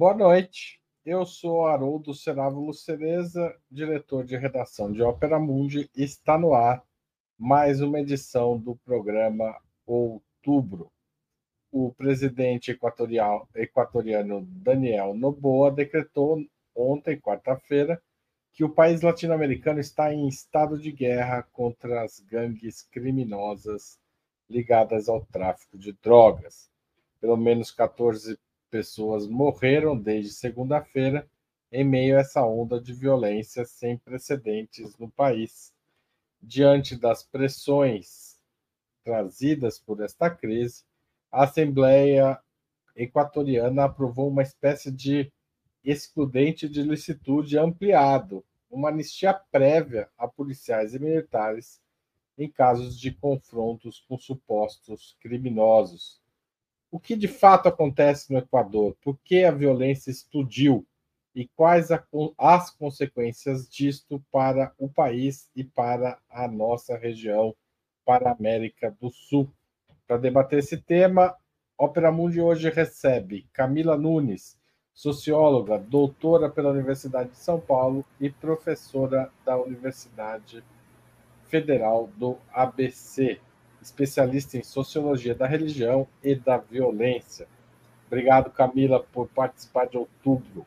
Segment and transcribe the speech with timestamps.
[0.00, 0.80] Boa noite.
[1.04, 6.82] Eu sou Haroldo Cerávulo Cereza, diretor de redação de Ópera Mundi, e está no ar
[7.36, 10.90] mais uma edição do programa Outubro.
[11.70, 16.42] O presidente equatorial, equatoriano Daniel Noboa decretou
[16.74, 18.02] ontem, quarta-feira,
[18.54, 23.98] que o país latino-americano está em estado de guerra contra as gangues criminosas
[24.48, 26.70] ligadas ao tráfico de drogas.
[27.20, 28.38] Pelo menos 14
[28.70, 31.28] pessoas morreram desde segunda-feira
[31.72, 35.72] em meio a essa onda de violência sem precedentes no país.
[36.40, 38.38] Diante das pressões
[39.04, 40.84] trazidas por esta crise,
[41.30, 42.40] a Assembleia
[42.96, 45.30] Equatoriana aprovou uma espécie de
[45.84, 51.80] excludente de licitude ampliado, uma anistia prévia a policiais e militares
[52.36, 56.20] em casos de confrontos com supostos criminosos
[56.90, 58.96] o que de fato acontece no Equador?
[59.00, 60.86] Por que a violência explodiu?
[61.34, 62.04] E quais a,
[62.36, 67.54] as consequências disto para o país e para a nossa região,
[68.04, 69.48] para a América do Sul?
[70.06, 71.36] Para debater esse tema,
[71.78, 74.58] Ópera Mundi hoje recebe Camila Nunes,
[74.92, 80.64] socióloga, doutora pela Universidade de São Paulo e professora da Universidade
[81.46, 83.40] Federal do ABC
[83.82, 87.46] especialista em sociologia da religião e da violência.
[88.06, 90.66] Obrigado, Camila, por participar de outubro.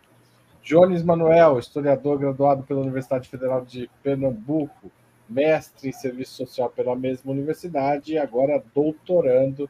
[0.63, 4.89] Jones Manuel, historiador graduado pela Universidade Federal de Pernambuco,
[5.27, 9.69] mestre em serviço social pela mesma universidade e agora doutorando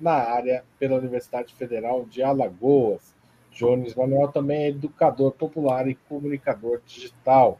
[0.00, 3.14] na área pela Universidade Federal de Alagoas.
[3.50, 7.58] Jones Manuel também é educador popular e comunicador digital.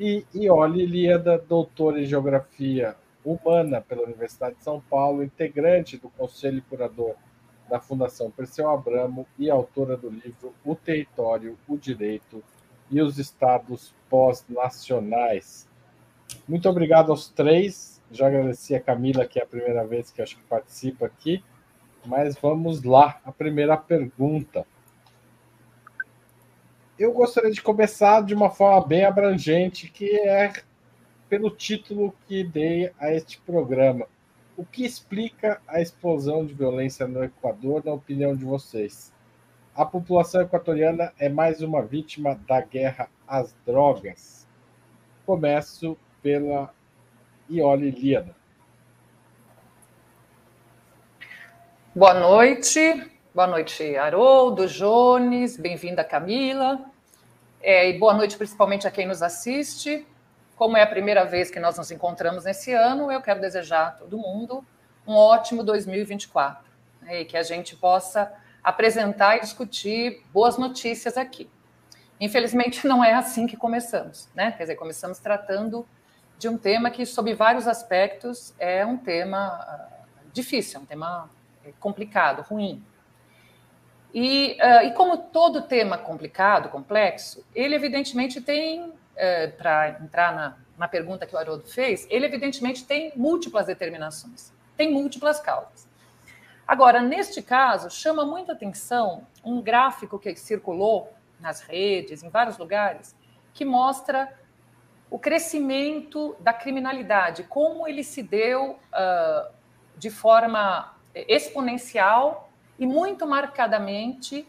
[0.00, 2.96] E Ioli Líada, doutor em geografia
[3.32, 7.14] humana pela Universidade de São Paulo, integrante do Conselho Curador
[7.68, 12.42] da Fundação Perseu Abramo e autora do livro O Território, o Direito
[12.90, 15.68] e os Estados Pós-Nacionais.
[16.48, 18.02] Muito obrigado aos três.
[18.10, 21.44] Já agradeci a Camila, que é a primeira vez que acho que participa aqui.
[22.06, 24.66] Mas vamos lá, a primeira pergunta.
[26.98, 30.52] Eu gostaria de começar de uma forma bem abrangente, que é
[31.28, 34.06] pelo título que dei a este programa.
[34.56, 39.12] O que explica a explosão de violência no Equador, na opinião de vocês?
[39.74, 44.46] A população equatoriana é mais uma vítima da guerra às drogas?
[45.24, 46.74] Começo pela
[47.48, 48.34] Ioli Líada.
[51.94, 56.80] Boa noite, boa noite, Haroldo, Jones, bem-vinda, Camila.
[57.60, 60.06] É, e boa noite principalmente a quem nos assiste.
[60.58, 63.90] Como é a primeira vez que nós nos encontramos nesse ano, eu quero desejar a
[63.92, 64.66] todo mundo
[65.06, 66.68] um ótimo 2024
[67.00, 71.48] né, e que a gente possa apresentar e discutir boas notícias aqui.
[72.20, 74.50] Infelizmente, não é assim que começamos, né?
[74.50, 75.86] Quer dizer, começamos tratando
[76.36, 81.30] de um tema que, sob vários aspectos, é um tema uh, difícil, um tema
[81.64, 82.84] eh, complicado, ruim.
[84.12, 90.56] E, uh, e como todo tema complicado, complexo, ele evidentemente tem é, para entrar na,
[90.78, 95.88] na pergunta que o Haroldo fez, ele evidentemente tem múltiplas determinações, tem múltiplas causas.
[96.66, 103.16] Agora, neste caso, chama muita atenção um gráfico que circulou nas redes, em vários lugares,
[103.52, 104.32] que mostra
[105.10, 109.52] o crescimento da criminalidade, como ele se deu uh,
[109.96, 114.46] de forma exponencial e muito marcadamente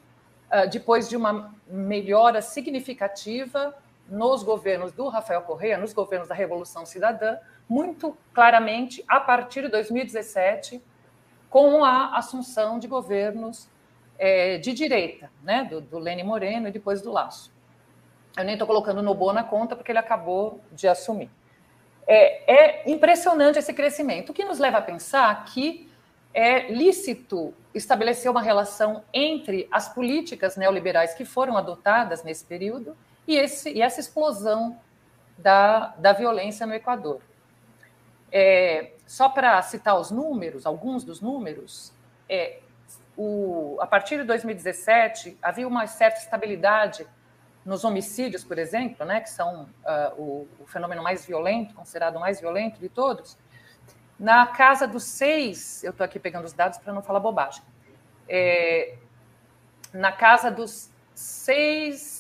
[0.52, 3.76] uh, depois de uma melhora significativa
[4.10, 7.38] nos governos do Rafael Correa, nos governos da Revolução Cidadã,
[7.68, 10.82] muito claramente a partir de 2017,
[11.50, 13.70] com a assunção de governos
[14.18, 17.52] é, de direita, né, do, do Lênin Moreno e depois do Laço.
[18.38, 21.30] Eu nem estou colocando no Boa na conta, porque ele acabou de assumir.
[22.08, 25.90] É, é impressionante esse crescimento, o que nos leva a pensar que
[26.34, 32.96] é lícito estabelecer uma relação entre as políticas neoliberais que foram adotadas nesse período
[33.30, 34.80] e, esse, e essa explosão
[35.38, 37.22] da, da violência no Equador.
[38.32, 41.94] É, só para citar os números, alguns dos números,
[42.28, 42.60] é,
[43.16, 47.06] o, a partir de 2017 havia uma certa estabilidade
[47.64, 52.40] nos homicídios, por exemplo, né, que são uh, o, o, fenômeno mais violento, considerado mais
[52.40, 53.38] violento de todos,
[54.20, 57.62] na casa dos seis, eu estou aqui pegando os dados para não falar bobagem,
[58.28, 58.96] é,
[59.94, 62.19] na casa dos seis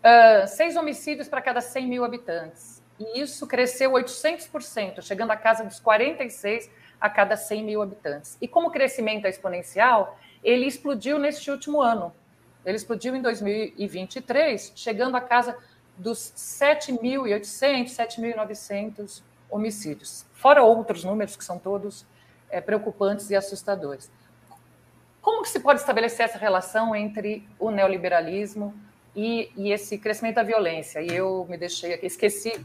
[0.00, 2.82] uh, seis homicídios para cada 100 mil habitantes.
[2.98, 6.70] E isso cresceu 800%, chegando à casa dos 46
[7.00, 8.36] a cada 100 mil habitantes.
[8.40, 12.12] E como o crescimento é exponencial, ele explodiu neste último ano.
[12.64, 15.56] Ele explodiu em 2023, chegando a casa
[15.96, 22.06] dos 7.800, 7.900 homicídios, fora outros números que são todos
[22.50, 24.10] é, preocupantes e assustadores.
[25.20, 28.74] Como que se pode estabelecer essa relação entre o neoliberalismo
[29.14, 31.00] e, e esse crescimento da violência?
[31.00, 32.64] E eu me deixei aqui, esqueci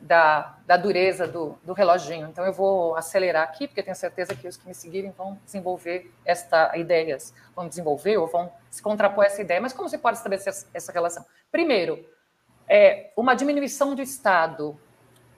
[0.00, 2.28] da, da dureza do, do reloginho.
[2.28, 6.12] Então eu vou acelerar aqui, porque tenho certeza que os que me seguirem vão desenvolver
[6.24, 9.60] esta ideias, vão desenvolver ou vão se contrapor essa ideia.
[9.60, 11.24] Mas como se pode estabelecer essa relação?
[11.50, 12.06] Primeiro,
[12.68, 14.78] é, uma diminuição do Estado,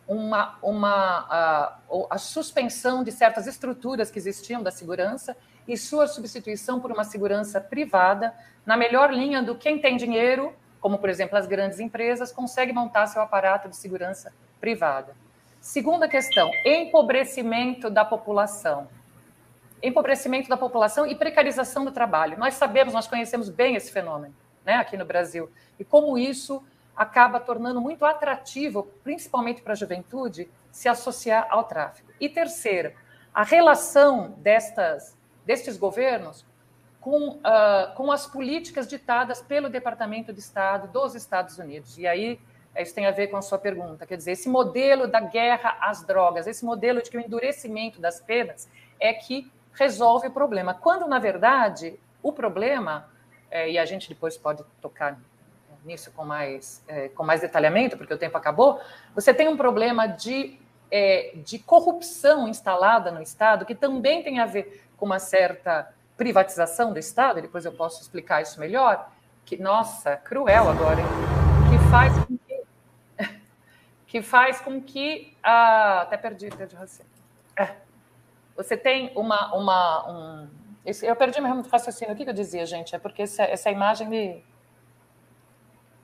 [0.06, 1.78] uma, uma, a,
[2.10, 5.36] a suspensão de certas estruturas que existiam da segurança
[5.68, 8.34] e sua substituição por uma segurança privada,
[8.64, 13.06] na melhor linha do quem tem dinheiro, como por exemplo as grandes empresas, consegue montar
[13.06, 15.14] seu aparato de segurança privada.
[15.60, 18.88] Segunda questão: empobrecimento da população.
[19.82, 22.38] Empobrecimento da população e precarização do trabalho.
[22.38, 26.64] Nós sabemos, nós conhecemos bem esse fenômeno né, aqui no Brasil e como isso
[26.96, 32.10] acaba tornando muito atrativo, principalmente para a juventude, se associar ao tráfico.
[32.20, 32.92] E terceiro,
[33.32, 35.16] a relação destas,
[35.48, 36.44] destes governos
[37.00, 41.96] com, uh, com as políticas ditadas pelo Departamento de Estado dos Estados Unidos.
[41.96, 42.38] E aí,
[42.76, 44.04] isso tem a ver com a sua pergunta.
[44.04, 48.20] Quer dizer, esse modelo da guerra às drogas, esse modelo de que o endurecimento das
[48.20, 48.68] penas
[49.00, 50.74] é que resolve o problema.
[50.74, 53.08] Quando, na verdade, o problema,
[53.50, 55.18] é, e a gente depois pode tocar
[55.82, 58.78] nisso com mais, é, com mais detalhamento, porque o tempo acabou,
[59.14, 60.58] você tem um problema de,
[60.90, 66.92] é, de corrupção instalada no Estado, que também tem a ver com uma certa privatização
[66.92, 69.10] do Estado, depois eu posso explicar isso melhor,
[69.46, 71.06] que, nossa, cruel agora, hein?
[71.70, 72.62] que faz com que,
[74.06, 77.10] que, faz com que ah, até perdi, perdi raciocínio.
[77.56, 77.76] É,
[78.56, 80.48] você tem uma, uma um,
[81.02, 82.94] eu perdi meu raciocínio, o que, que eu dizia, gente?
[82.94, 84.44] É porque essa, essa imagem me,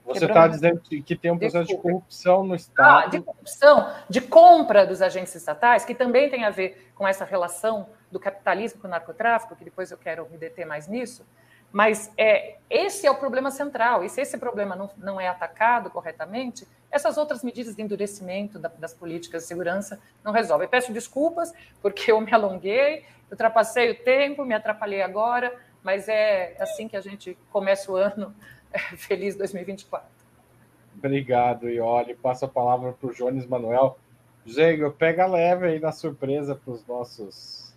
[0.05, 1.88] você está dizendo que tem um processo Desculpa.
[1.88, 3.06] de corrupção no Estado.
[3.06, 7.25] Ah, de corrupção, de compra dos agentes estatais, que também tem a ver com essa
[7.25, 11.26] relação do capitalismo com o narcotráfico, que depois eu quero me deter mais nisso.
[11.72, 15.90] Mas é, esse é o problema central, e se esse problema não, não é atacado
[15.90, 20.69] corretamente, essas outras medidas de endurecimento da, das políticas de segurança não resolvem.
[20.69, 21.52] Peço desculpas,
[21.82, 25.52] porque eu me alonguei, ultrapassei o tempo, me atrapalhei agora,
[25.82, 28.32] mas é assim que a gente começa o ano
[28.96, 30.06] Feliz 2024.
[30.96, 32.14] Obrigado, Ioli.
[32.14, 33.99] Passo a palavra para o Jones Manuel.
[34.44, 37.74] Diego, pega leve aí na surpresa para os nossos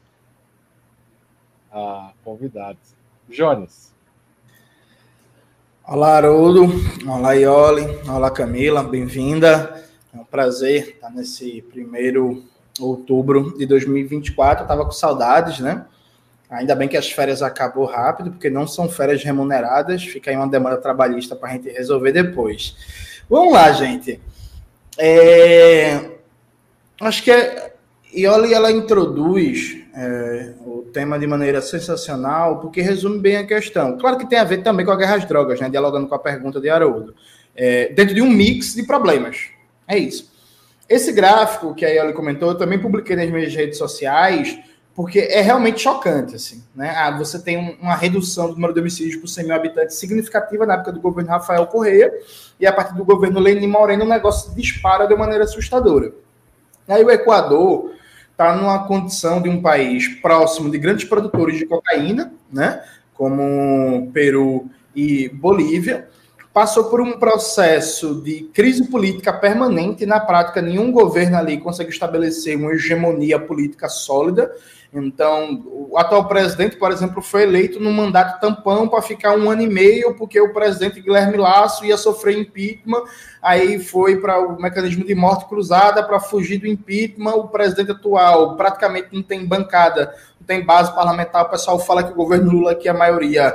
[1.71, 2.95] ah, convidados.
[3.29, 3.93] Jones.
[5.85, 6.67] Olá, Haroldo.
[7.07, 7.85] Olá, Ioli.
[8.09, 8.83] Olá, Camila.
[8.83, 9.85] Bem-vinda.
[10.13, 12.43] É um prazer estar nesse primeiro
[12.79, 14.61] outubro de 2024.
[14.61, 15.85] Eu estava com saudades, né?
[16.49, 20.47] Ainda bem que as férias acabou rápido, porque não são férias remuneradas, fica aí uma
[20.47, 22.75] demanda trabalhista para a gente resolver depois.
[23.29, 24.21] Vamos lá, gente.
[24.97, 26.11] É...
[27.01, 27.76] Acho que é...
[28.13, 33.97] Ioli ela introduz é, o tema de maneira sensacional, porque resume bem a questão.
[33.97, 35.69] Claro que tem a ver também com a guerra às drogas, né?
[35.69, 37.13] dialogando com a pergunta de Haroldo.
[37.55, 39.49] É, dentro de um mix de problemas.
[39.87, 40.31] É isso.
[40.87, 44.57] Esse gráfico que a Ioli comentou, eu também publiquei nas minhas redes sociais
[44.97, 46.89] porque é realmente chocante, assim, né?
[46.89, 50.73] Ah, você tem uma redução do número de homicídios por 100 mil habitantes significativa na
[50.73, 52.11] época do governo Rafael Correia,
[52.59, 56.11] e a partir do governo Lenin Moreno o negócio dispara de maneira assustadora.
[56.87, 57.91] Aí o Equador
[58.37, 62.83] está numa condição de um país próximo de grandes produtores de cocaína, né?
[63.15, 66.07] Como Peru e Bolívia,
[66.53, 70.05] passou por um processo de crise política permanente.
[70.05, 74.51] Na prática, nenhum governo ali consegue estabelecer uma hegemonia política sólida.
[74.93, 79.61] Então, o atual presidente, por exemplo, foi eleito num mandato tampão para ficar um ano
[79.61, 83.03] e meio, porque o presidente Guilherme Lasso ia sofrer impeachment,
[83.41, 87.35] aí foi para o mecanismo de morte cruzada para fugir do impeachment.
[87.35, 91.45] O presidente atual praticamente não tem bancada, não tem base parlamentar.
[91.45, 93.53] O pessoal fala que o governo Lula aqui é a maioria.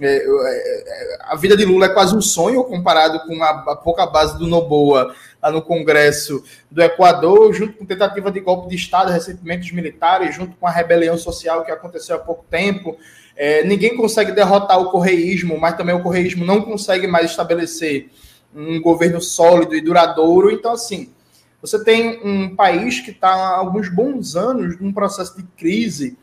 [0.00, 3.76] É, é, é, a vida de Lula é quase um sonho comparado com a, a
[3.76, 8.74] pouca base do Noboa lá no Congresso do Equador, junto com tentativa de golpe de
[8.74, 12.96] Estado recentemente dos militares, junto com a rebelião social que aconteceu há pouco tempo.
[13.36, 18.10] É, ninguém consegue derrotar o correísmo, mas também o correísmo não consegue mais estabelecer
[18.54, 20.50] um governo sólido e duradouro.
[20.50, 21.12] Então, assim,
[21.60, 26.16] você tem um país que está há alguns bons anos num processo de crise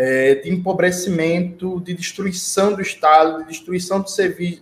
[0.00, 4.06] é, de empobrecimento, de destruição do Estado, de destruição do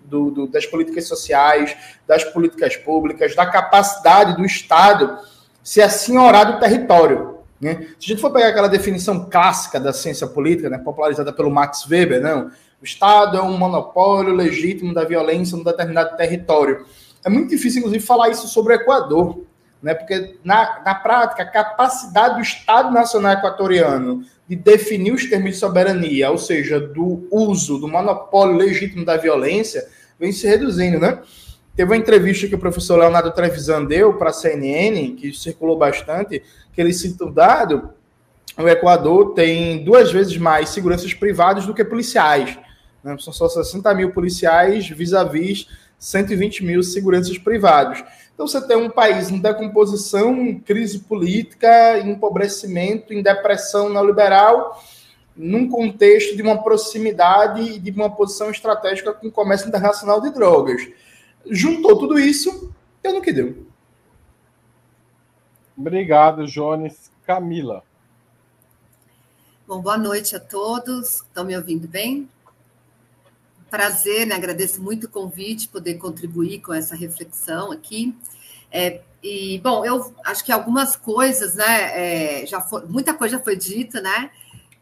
[0.07, 1.76] do, do, das políticas sociais,
[2.07, 5.19] das políticas públicas, da capacidade do Estado
[5.62, 7.40] se assenhorar do território.
[7.61, 7.87] Né?
[8.00, 11.87] Se a gente for pegar aquela definição clássica da ciência política, né, popularizada pelo Max
[11.87, 12.50] Weber, não,
[12.81, 16.87] o Estado é um monopólio legítimo da violência num determinado território.
[17.23, 19.45] É muito difícil, inclusive, falar isso sobre o Equador,
[19.83, 19.93] né?
[19.93, 25.57] porque, na, na prática, a capacidade do Estado Nacional Equatoriano de definir os termos de
[25.57, 29.87] soberania, ou seja, do uso do monopólio legítimo da violência,
[30.19, 31.21] vem se reduzindo, né?
[31.75, 36.43] Teve uma entrevista que o professor Leonardo Trevisan deu para a CNN, que circulou bastante,
[36.73, 37.91] que ele cita o dado,
[38.59, 42.59] o Equador tem duas vezes mais seguranças privadas do que policiais.
[43.05, 43.15] Né?
[43.21, 48.03] São só 60 mil policiais vis-à-vis 120 mil seguranças privados.
[48.37, 54.81] Então você tem um país em decomposição, em crise política, em empobrecimento, em depressão neoliberal,
[55.35, 60.31] num contexto de uma proximidade e de uma posição estratégica com o comércio internacional de
[60.31, 60.87] drogas
[61.50, 63.66] juntou tudo isso, deu no que deu.
[65.76, 67.11] Obrigado, Jones.
[67.26, 67.83] Camila.
[69.66, 71.16] Bom, boa noite a todos.
[71.16, 72.28] Estão me ouvindo bem?
[73.76, 74.35] Prazer, né?
[74.35, 78.16] Agradeço muito o convite, poder contribuir com essa reflexão aqui.
[78.73, 82.40] É, e, bom, eu acho que algumas coisas, né?
[82.40, 84.30] É, já foi, muita coisa já foi dita, né?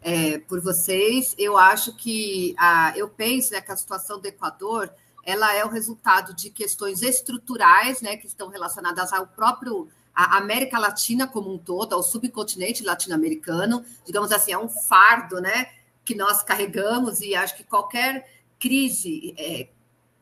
[0.00, 1.34] É, por vocês.
[1.36, 4.88] Eu acho que a, eu penso né, que a situação do Equador
[5.24, 10.78] ela é o resultado de questões estruturais, né, que estão relacionadas ao próprio a América
[10.78, 15.66] Latina como um todo, ao subcontinente latino-americano, digamos assim, é um fardo, né,
[16.04, 18.24] que nós carregamos e acho que qualquer
[18.64, 19.68] crise é,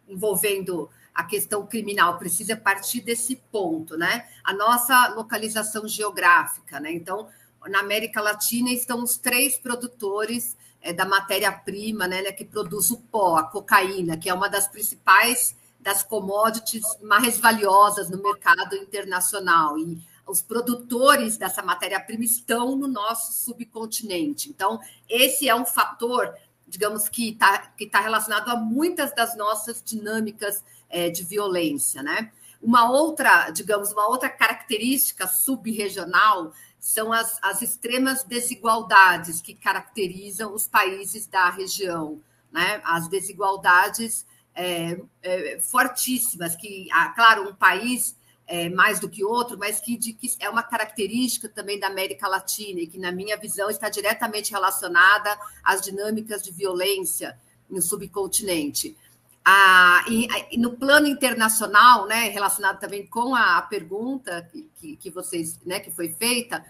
[0.09, 4.27] envolvendo a questão criminal precisa partir desse ponto, né?
[4.43, 6.91] A nossa localização geográfica, né?
[6.91, 7.29] Então,
[7.69, 12.99] na América Latina estão os três produtores é, da matéria-prima, né, né, que produz o
[12.99, 19.79] pó, a cocaína, que é uma das principais das commodities mais valiosas no mercado internacional.
[19.79, 24.49] E os produtores dessa matéria-prima estão no nosso subcontinente.
[24.49, 26.35] Então, esse é um fator,
[26.73, 32.03] digamos, que está que tá relacionado a muitas das nossas dinâmicas é, de violência.
[32.03, 32.33] Né?
[32.63, 36.51] Uma outra, digamos, uma outra característica subregional
[36.81, 42.81] são as, as extremas desigualdades que caracterizam os países da região, né?
[42.85, 49.59] As desigualdades é, é, fortíssimas, que, ah, claro, um país é, mais do que outro,
[49.59, 53.37] mas que, de, que é uma característica também da América Latina e que, na minha
[53.37, 58.97] visão, está diretamente relacionada às dinâmicas de violência no subcontinente.
[59.45, 65.59] Ah, e, e, no plano internacional, né, relacionado também com a pergunta que, que, vocês,
[65.65, 66.65] né, que foi feita,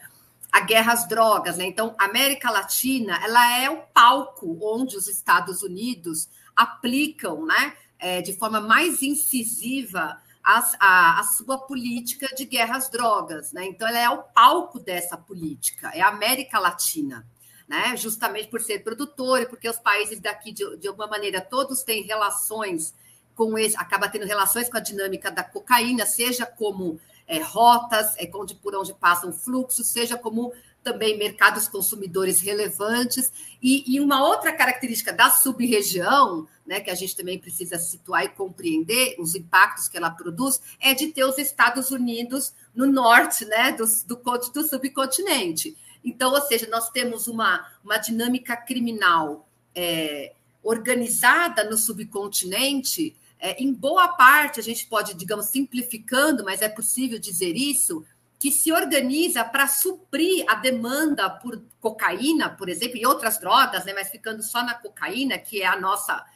[0.50, 1.64] a guerra às drogas, né?
[1.64, 8.21] Então, a América Latina, ela é o palco onde os Estados Unidos aplicam, né, é,
[8.21, 13.64] de forma mais incisiva a, a, sua política de guerra às drogas, né?
[13.66, 17.25] Então, ela é o palco dessa política, é a América Latina
[17.72, 17.96] né?
[17.96, 22.02] justamente por ser produtor e porque os países daqui, de, de alguma maneira, todos têm
[22.02, 22.94] relações
[23.34, 28.30] com esse, acaba tendo relações com a dinâmica da cocaína, seja como é, rotas, é,
[28.34, 30.52] onde, por onde passam fluxos, seja como
[30.83, 33.33] também mercados consumidores relevantes.
[33.62, 38.29] E, e uma outra característica da sub-região, né, que a gente também precisa situar e
[38.29, 43.73] compreender os impactos que ela produz, é de ter os Estados Unidos no norte né,
[43.73, 45.77] do, do, do subcontinente.
[46.05, 53.15] Então, ou seja, nós temos uma, uma dinâmica criminal é, organizada no subcontinente.
[53.39, 58.05] É, em boa parte, a gente pode, digamos, simplificando, mas é possível dizer isso,
[58.42, 63.92] que se organiza para suprir a demanda por cocaína, por exemplo, e outras drogas, né,
[63.94, 66.26] mas ficando só na cocaína, que é a nossa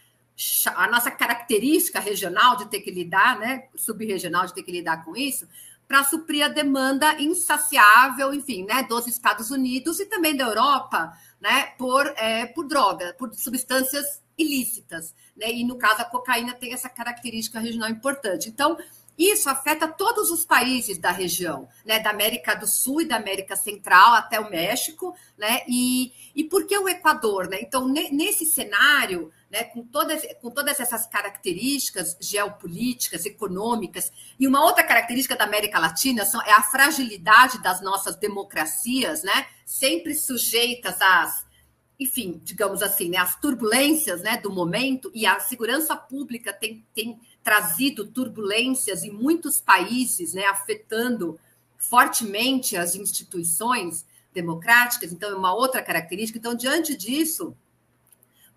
[0.77, 5.17] a nossa característica regional de ter que lidar, né, subregional de ter que lidar com
[5.17, 5.49] isso,
[5.89, 11.73] para suprir a demanda insaciável, enfim, né, dos Estados Unidos e também da Europa, né,
[11.77, 16.89] por, é, por droga, por substâncias ilícitas, né, e no caso a cocaína tem essa
[16.89, 18.49] característica regional importante.
[18.49, 18.77] Então,
[19.19, 23.57] isso afeta todos os países da região, né, da América do Sul e da América
[23.57, 27.59] Central até o México, né, e, e por que o Equador, né?
[27.61, 34.85] Então, nesse cenário, né, com, todas, com todas essas características geopolíticas, econômicas, e uma outra
[34.85, 41.46] característica da América Latina são, é a fragilidade das nossas democracias, né, sempre sujeitas às,
[41.99, 47.19] enfim, digamos assim, né, às turbulências né, do momento, e a segurança pública tem, tem
[47.43, 51.39] trazido turbulências em muitos países, né, afetando
[51.79, 56.39] fortemente as instituições democráticas, então é uma outra característica.
[56.39, 57.57] Então, diante disso,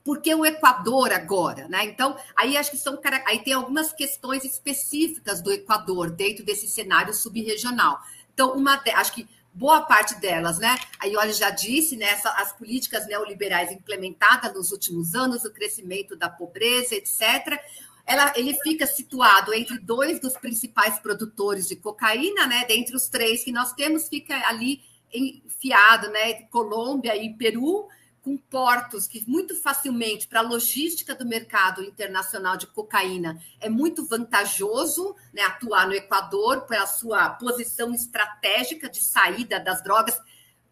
[0.03, 1.85] porque o Equador agora, né?
[1.85, 7.13] Então, aí acho que são aí tem algumas questões específicas do Equador dentro desse cenário
[7.13, 8.01] subregional.
[8.33, 10.77] Então, uma acho que boa parte delas, né?
[10.99, 12.19] A Ioli já disse, né?
[12.37, 17.59] as políticas neoliberais implementadas nos últimos anos, o crescimento da pobreza, etc.
[18.05, 22.65] Ela, ele fica situado entre dois dos principais produtores de cocaína, né?
[22.65, 24.81] Dentre os três que nós temos, fica ali
[25.13, 26.33] enfiado, né?
[26.43, 27.87] Colômbia e Peru
[28.29, 34.05] com portos que muito facilmente para a logística do mercado internacional de cocaína é muito
[34.05, 40.15] vantajoso né, atuar no Equador pela sua posição estratégica de saída das drogas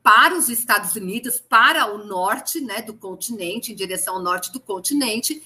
[0.04, 4.60] para os Estados Unidos, para o norte né, do continente, em direção ao norte do
[4.60, 5.44] continente.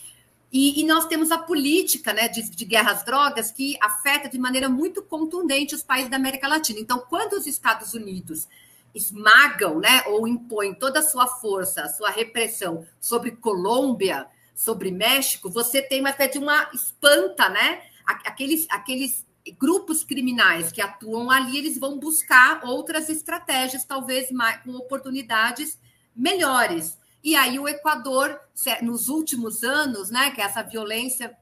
[0.52, 4.38] E, e nós temos a política né, de, de guerra às drogas que afeta de
[4.38, 6.78] maneira muito contundente os países da América Latina.
[6.78, 8.50] Então, quando os Estados Unidos
[8.94, 15.50] esmagam, né, ou impõem toda a sua força, a sua repressão sobre Colômbia, sobre México,
[15.50, 17.82] você tem uma espécie de uma espanta, né?
[18.06, 19.26] Aqueles, aqueles
[19.58, 25.80] grupos criminais que atuam ali, eles vão buscar outras estratégias, talvez mais, com oportunidades
[26.16, 26.98] melhores.
[27.24, 28.40] E aí o Equador,
[28.82, 31.36] nos últimos anos, né, que essa violência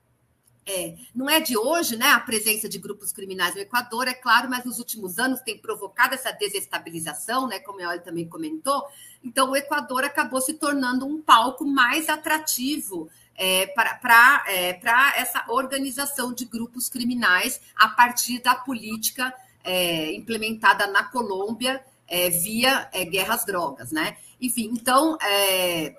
[0.70, 2.06] é, não é de hoje, né?
[2.10, 6.14] A presença de grupos criminais no Equador, é claro, mas nos últimos anos tem provocado
[6.14, 7.60] essa desestabilização, né?
[7.60, 8.86] Como a Olha também comentou.
[9.24, 14.80] Então, o Equador acabou se tornando um palco mais atrativo é, para é,
[15.16, 19.34] essa organização de grupos criminais a partir da política
[19.64, 24.18] é, implementada na Colômbia é, via é, guerras drogas, né?
[24.40, 25.98] Enfim, então é,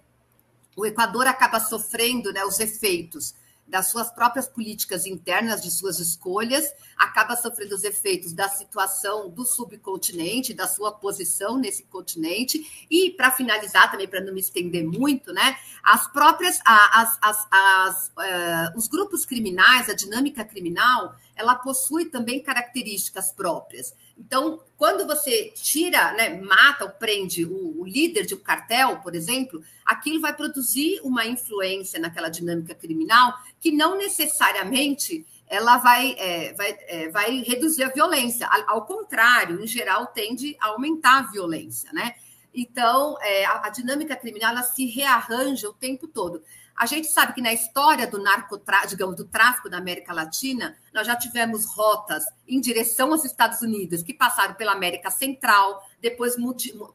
[0.77, 3.35] o Equador acaba sofrendo né, os efeitos
[3.71, 9.45] das suas próprias políticas internas, de suas escolhas, acaba sofrendo os efeitos da situação do
[9.45, 15.33] subcontinente, da sua posição nesse continente, e para finalizar também, para não me estender muito,
[15.33, 22.07] né, as próprias, as, as, as, uh, os grupos criminais, a dinâmica criminal, ela possui
[22.07, 23.95] também características próprias.
[24.21, 29.15] Então, quando você tira, né, mata ou prende o, o, líder de um cartel, por
[29.15, 36.53] exemplo, aquilo vai produzir uma influência naquela dinâmica criminal que não necessariamente ela vai, é,
[36.53, 38.47] vai, é, vai reduzir a violência.
[38.69, 42.15] Ao contrário, em geral, tende a aumentar a violência, né?
[42.55, 46.43] Então, é, a, a, dinâmica criminal ela se rearranja o tempo todo.
[46.81, 51.07] A gente sabe que na história do narcotráfico, digamos, do tráfico na América Latina, nós
[51.07, 56.37] já tivemos rotas em direção aos Estados Unidos que passaram pela América Central, depois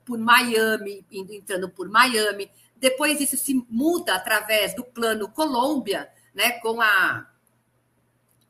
[0.04, 2.50] por Miami, entrando por Miami.
[2.76, 7.28] Depois isso se muda através do plano Colômbia, né, com a,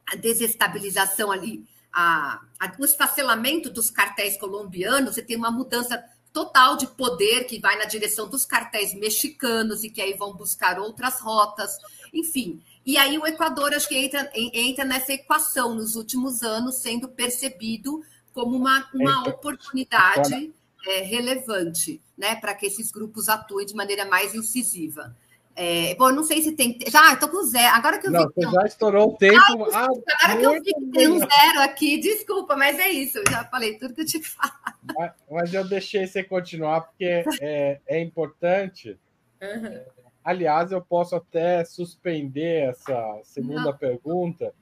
[0.08, 6.02] a desestabilização ali, a, a, o esfacelamento dos cartéis colombianos, você tem uma mudança
[6.36, 10.78] total de poder que vai na direção dos cartéis mexicanos e que aí vão buscar
[10.78, 11.78] outras rotas,
[12.14, 12.62] enfim.
[12.86, 18.02] E aí o Equador acho que entra, entra nessa equação nos últimos anos, sendo percebido
[18.34, 20.54] como uma, uma oportunidade
[20.86, 25.16] é, relevante né, para que esses grupos atuem de maneira mais incisiva.
[25.56, 26.78] É, bom, não sei se tem.
[26.88, 27.74] Já, estou com zero.
[27.76, 28.34] Agora que eu não, vi.
[28.36, 29.40] Você já estourou o tempo.
[29.74, 29.88] Ah,
[30.24, 33.20] agora que eu vi que tem um zero aqui, desculpa, mas é isso.
[33.20, 34.78] Eu já falei tudo que eu tinha que falar.
[34.96, 39.00] Mas, mas eu deixei você continuar, porque é, é importante.
[39.42, 39.82] Uhum.
[40.24, 43.78] Aliás, eu posso até suspender essa segunda não.
[43.78, 44.54] pergunta.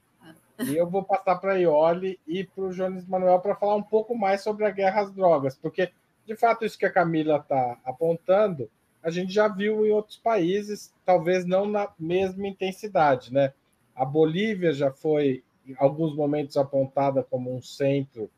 [0.60, 3.82] E eu vou passar para a Ioli e para o Jones Manuel para falar um
[3.82, 5.90] pouco mais sobre a guerra às drogas, porque,
[6.24, 8.70] de fato, isso que a Camila está apontando
[9.04, 13.52] a gente já viu em outros países, talvez não na mesma intensidade, né?
[13.94, 18.30] A Bolívia já foi, em alguns momentos, apontada como um centro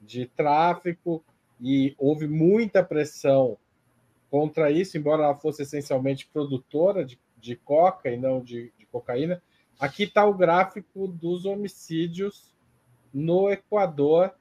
[0.00, 1.22] de tráfico
[1.60, 3.58] e houve muita pressão
[4.30, 9.42] contra isso, embora ela fosse essencialmente produtora de, de coca e não de, de cocaína.
[9.78, 12.54] Aqui está o gráfico dos homicídios
[13.12, 14.34] no Equador.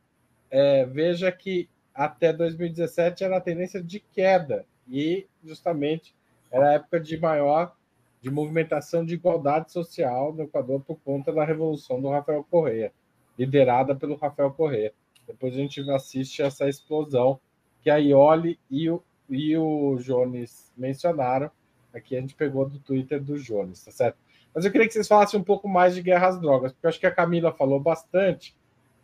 [0.49, 6.15] É, veja que até 2017 era a tendência de queda e justamente
[6.51, 7.75] era a época de maior
[8.21, 12.91] de movimentação de igualdade social no Equador por conta da revolução do Rafael Correa,
[13.37, 14.91] liderada pelo Rafael Correa.
[15.27, 17.39] Depois a gente assiste essa explosão
[17.83, 21.51] que a Ioli e o, e o Jones mencionaram.
[21.93, 24.17] Aqui a gente pegou do Twitter do Jones, tá certo?
[24.55, 26.89] Mas eu queria que vocês falassem um pouco mais de guerra às drogas, porque eu
[26.89, 28.55] acho que a Camila falou bastante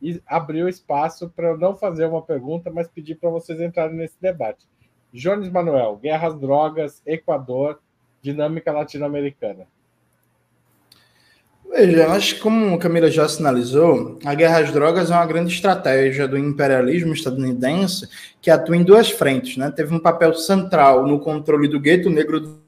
[0.01, 4.19] e abriu espaço para eu não fazer uma pergunta, mas pedir para vocês entrarem nesse
[4.19, 4.67] debate.
[5.13, 7.80] Jones Manuel, Guerras, Drogas, Equador,
[8.21, 9.67] Dinâmica Latino-Americana.
[11.71, 15.54] Veja, acho que como a Camila já sinalizou, a guerra às drogas é uma grande
[15.54, 18.10] estratégia do imperialismo estadunidense
[18.41, 19.56] que atua em duas frentes.
[19.56, 19.71] Né?
[19.71, 22.60] Teve um papel central no controle do gueto negro dos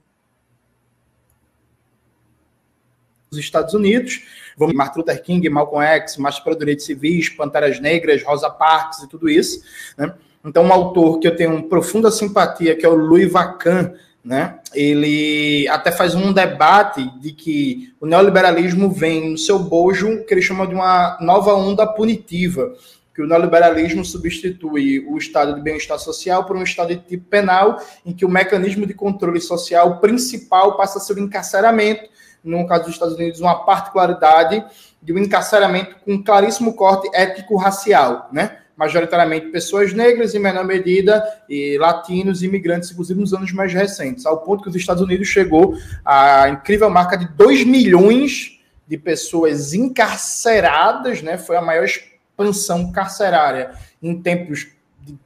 [3.38, 4.22] Estados Unidos,
[4.58, 9.30] Martin Luther King, Malcolm X, Marcha para Direitos Civis, Panteras Negras, Rosa Parks e tudo
[9.30, 9.64] isso.
[9.98, 10.14] Né?
[10.46, 14.60] Então, um autor que eu tenho profunda simpatia, que é o Louis Vacan, né?
[14.74, 20.42] Ele até faz um debate de que o neoliberalismo vem no seu bojo, que ele
[20.42, 22.74] chama de uma nova onda punitiva,
[23.14, 27.80] que o neoliberalismo substitui o estado de bem-estar social por um estado de tipo penal,
[28.06, 32.10] em que o mecanismo de controle social principal passa a ser o encarceramento,
[32.44, 34.64] no caso dos Estados Unidos, uma particularidade
[35.02, 38.62] de um encarceramento com claríssimo corte étnico-racial, né?
[38.76, 44.26] Majoritariamente pessoas negras, em menor medida, e latinos e imigrantes, inclusive nos anos mais recentes,
[44.26, 49.74] ao ponto que os Estados Unidos chegou à incrível marca de 2 milhões de pessoas
[49.74, 51.38] encarceradas, né?
[51.38, 54.68] Foi a maior expansão carcerária em tempos
[55.02, 55.18] de,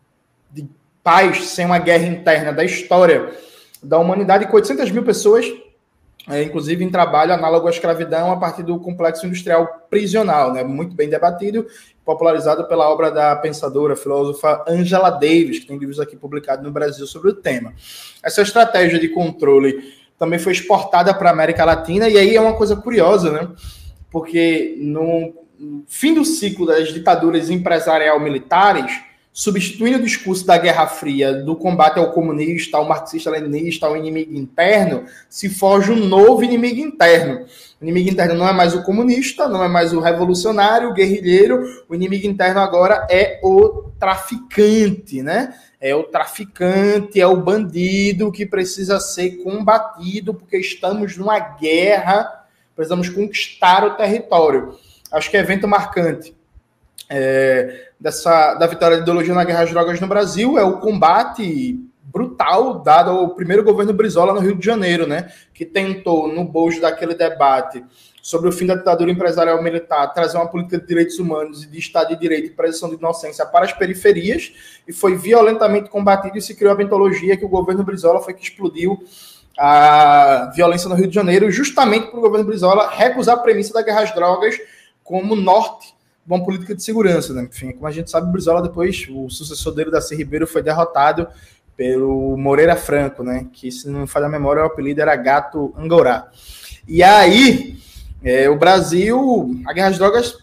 [0.51, 0.69] de
[1.03, 3.33] paz, sem uma guerra interna da história
[3.81, 5.45] da humanidade, com 800 mil pessoas
[6.27, 10.95] é, inclusive em trabalho análogo à escravidão a partir do complexo industrial prisional, né, muito
[10.95, 11.65] bem debatido,
[12.03, 17.05] popularizado pela obra da pensadora, filósofa Angela Davis, que tem livros aqui publicados no Brasil
[17.07, 17.73] sobre o tema.
[18.23, 22.55] Essa estratégia de controle também foi exportada para a América Latina, e aí é uma
[22.55, 23.47] coisa curiosa, né?
[24.09, 25.33] Porque no
[25.87, 28.91] fim do ciclo das ditaduras empresarial militares,
[29.37, 35.05] substituindo o discurso da Guerra Fria, do combate ao comunista, ao marxista-leninista, ao inimigo interno,
[35.29, 37.45] se forja um novo inimigo interno.
[37.79, 41.83] O inimigo interno não é mais o comunista, não é mais o revolucionário, o guerrilheiro,
[41.87, 45.53] o inimigo interno agora é o traficante, né?
[45.79, 52.43] É o traficante, é o bandido que precisa ser combatido porque estamos numa guerra,
[52.75, 54.73] precisamos conquistar o território.
[55.11, 56.35] Acho que é evento marcante
[57.09, 61.79] é, dessa, da vitória da ideologia na guerra às drogas no Brasil é o combate
[62.03, 65.31] brutal dado ao primeiro governo Brizola no Rio de Janeiro, né?
[65.53, 67.83] Que tentou, no bojo daquele debate
[68.21, 71.79] sobre o fim da ditadura empresarial militar, trazer uma política de direitos humanos e de
[71.79, 74.51] Estado de Direito e presunção de inocência para as periferias,
[74.85, 78.43] e foi violentamente combatido e se criou a ventologia que o governo Brizola foi que
[78.43, 79.01] explodiu
[79.57, 83.81] a violência no Rio de Janeiro, justamente para o governo Brizola recusar a premissa da
[83.81, 84.59] guerra às drogas
[85.03, 85.95] como norte
[86.27, 87.47] uma política de segurança, né?
[87.49, 90.15] Enfim, como a gente sabe, o Brizola depois, o sucessor dele, da C.
[90.15, 91.27] Ribeiro, foi derrotado
[91.75, 93.47] pelo Moreira Franco, né?
[93.53, 96.29] Que, se não me falha a memória, o apelido era Gato Angorá.
[96.87, 97.77] E aí,
[98.21, 100.37] é, o Brasil, a guerra às drogas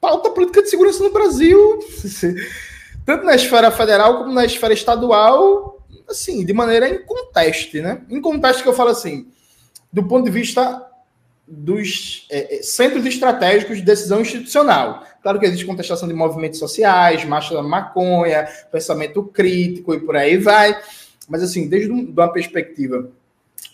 [0.00, 1.78] pauta a política de segurança no Brasil,
[3.04, 8.02] tanto na esfera federal como na esfera estadual, assim, de maneira inconteste, né?
[8.08, 9.28] Inconteste que eu falo assim,
[9.92, 10.87] do ponto de vista
[11.50, 15.02] dos é, é, centros estratégicos de decisão institucional.
[15.22, 20.36] Claro que existe contestação de movimentos sociais, marcha da maconha, pensamento crítico e por aí
[20.36, 20.78] vai,
[21.28, 23.10] mas assim, desde uma perspectiva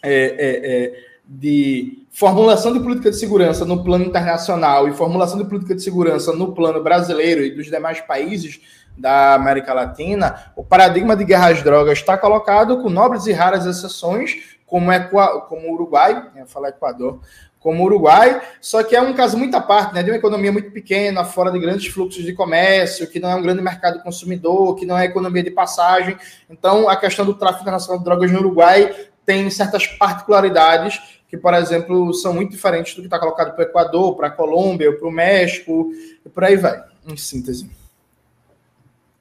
[0.03, 5.45] é, é, é, de formulação de política de segurança no plano internacional e formulação de
[5.45, 8.61] política de segurança no plano brasileiro e dos demais países
[8.97, 13.67] da América Latina, o paradigma de guerra às drogas está colocado com nobres e raras
[13.67, 17.21] exceções, como, é, como o Uruguai, eu falar Equador,
[17.65, 20.53] como o Uruguai, só que é um caso muito à parte, né, de uma economia
[20.53, 24.77] muito pequena, fora de grandes fluxos de comércio, que não é um grande mercado consumidor,
[24.77, 26.15] que não é economia de passagem.
[26.51, 31.55] Então, a questão do tráfico internacional de drogas no Uruguai tem certas particularidades que, por
[31.55, 35.09] exemplo, são muito diferentes do que está colocado para o Equador, para a Colômbia, para
[35.09, 35.91] o México,
[36.23, 37.71] e por aí vai, em síntese.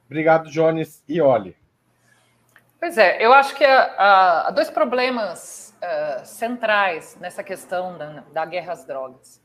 [0.05, 1.01] Obrigado, Jones.
[1.07, 1.55] E olhe.
[2.77, 5.62] Pois é, eu acho que há, há dois problemas
[6.25, 9.41] centrais nessa questão da, da, guerra às drogas.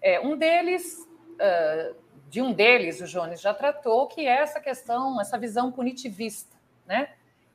[0.00, 1.96] É, um deles, uh,
[2.28, 7.10] de um deles, o Jones já tratou, que é essa questão, essa visão punitivista, né?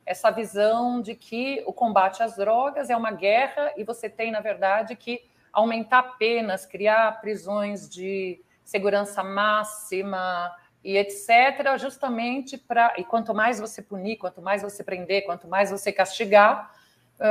[0.05, 4.41] Essa visão de que o combate às drogas é uma guerra e você tem, na
[4.41, 12.93] verdade, que aumentar penas, criar prisões de segurança máxima e etc., justamente para.
[12.97, 16.73] E quanto mais você punir, quanto mais você prender, quanto mais você castigar,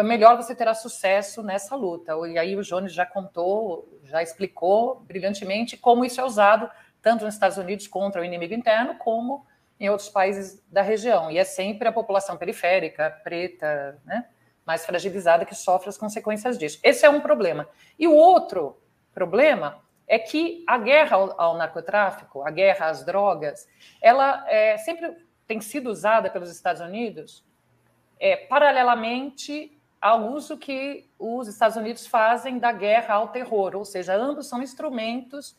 [0.04, 2.12] melhor você terá sucesso nessa luta.
[2.28, 6.70] E aí o Jones já contou, já explicou brilhantemente como isso é usado
[7.02, 9.46] tanto nos Estados Unidos contra o inimigo interno, como
[9.78, 11.30] em outros países da região.
[11.30, 14.26] E é sempre a população periférica, preta, né,
[14.64, 16.78] mais fragilizada, que sofre as consequências disso.
[16.82, 17.66] Esse é um problema.
[17.98, 18.78] E o outro
[19.12, 23.66] problema é que a guerra ao, ao narcotráfico, a guerra às drogas,
[24.02, 27.44] ela é, sempre tem sido usada pelos Estados Unidos
[28.18, 34.14] é, paralelamente ao uso que os Estados Unidos fazem da guerra ao terror, ou seja,
[34.14, 35.56] ambos são instrumentos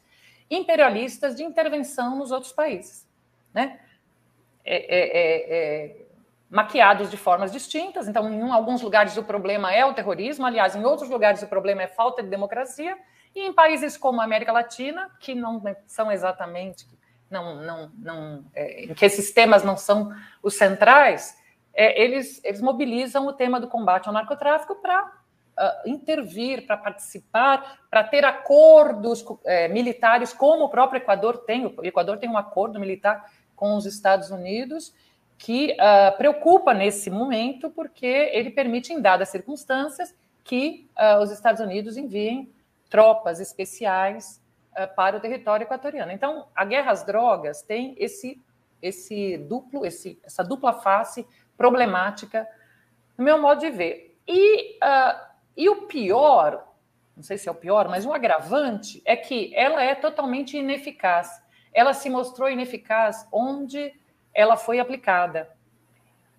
[0.49, 3.08] imperialistas de intervenção nos outros países,
[3.54, 3.80] né?
[4.63, 6.06] É, é, é, é,
[6.49, 8.08] maquiados de formas distintas.
[8.08, 11.84] Então, em alguns lugares o problema é o terrorismo, aliás, em outros lugares o problema
[11.84, 12.97] é falta de democracia,
[13.34, 16.86] e em países como a América Latina, que não são exatamente
[17.32, 21.38] não, não, não, é, que esses temas não são os centrais,
[21.73, 27.79] é, eles, eles mobilizam o tema do combate ao narcotráfico para uh, intervir, para participar,
[27.89, 31.65] para ter acordos é, militares, como o próprio Equador tem.
[31.65, 34.93] O Equador tem um acordo militar com os Estados Unidos
[35.38, 41.62] que uh, preocupa nesse momento, porque ele permite, em dadas circunstâncias, que uh, os Estados
[41.62, 42.51] Unidos enviem
[42.89, 44.39] tropas especiais
[44.95, 46.13] para o território equatoriano.
[46.13, 48.41] Então, a guerra às drogas tem esse,
[48.81, 51.27] esse duplo, esse, essa dupla face
[51.62, 52.47] problemática,
[53.15, 54.17] no meu modo de ver.
[54.28, 54.80] E,
[55.56, 56.67] e o pior,
[57.15, 61.39] não sei se é o pior, mas um agravante é que ela é totalmente ineficaz.
[61.71, 63.93] Ela se mostrou ineficaz onde
[64.34, 65.52] ela foi aplicada.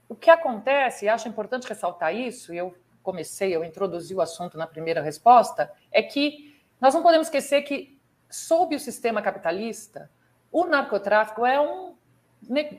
[0.09, 4.59] O que acontece, e acho importante ressaltar isso, e eu comecei, eu introduzi o assunto
[4.59, 7.97] na primeira resposta, é que nós não podemos esquecer que,
[8.29, 10.11] sob o sistema capitalista,
[10.51, 11.92] o narcotráfico é um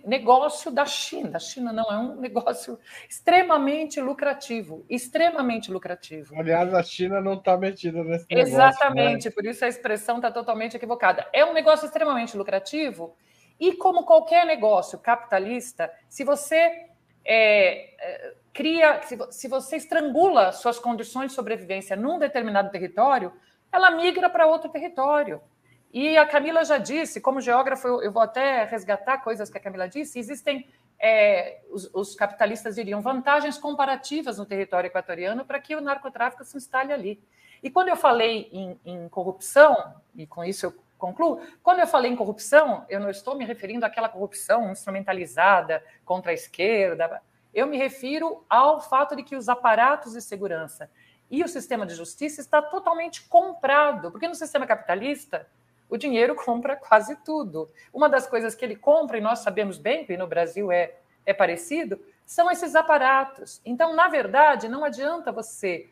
[0.06, 1.32] negócio da China.
[1.32, 4.86] Da China não, é um negócio extremamente lucrativo.
[4.89, 6.36] Extremamente lucrativo.
[6.38, 8.54] Aliás, a China não está metida nesse negócio.
[8.54, 9.32] Exatamente, né?
[9.32, 11.28] por isso a expressão está totalmente equivocada.
[11.34, 13.15] É um negócio extremamente lucrativo
[13.60, 16.89] e como qualquer negócio capitalista, se você
[17.26, 23.32] é, é, cria, se, se você estrangula suas condições de sobrevivência num determinado território,
[23.71, 25.41] ela migra para outro território.
[25.93, 29.88] E a Camila já disse, como geógrafo, eu, vou até resgatar coisas que a Camila
[29.88, 30.67] disse, existem,
[30.99, 36.58] é, os, os, capitalistas diriam, vantagens comparativas no território equatoriano para que o narcotráfico se
[36.58, 37.23] instale ali.
[37.62, 42.12] E quando eu falei em, em corrupção, e com isso eu concluo, quando eu falei
[42.12, 47.21] em corrupção, eu não estou me referindo àquela corrupção instrumentalizada contra a esquerda,
[47.53, 50.89] eu me refiro ao fato de que os aparatos de segurança
[51.29, 55.47] e o sistema de justiça está totalmente comprado, porque no sistema capitalista
[55.89, 57.69] o dinheiro compra quase tudo.
[57.93, 61.33] Uma das coisas que ele compra, e nós sabemos bem que no Brasil é, é
[61.33, 63.61] parecido, são esses aparatos.
[63.65, 65.89] Então, na verdade, não adianta você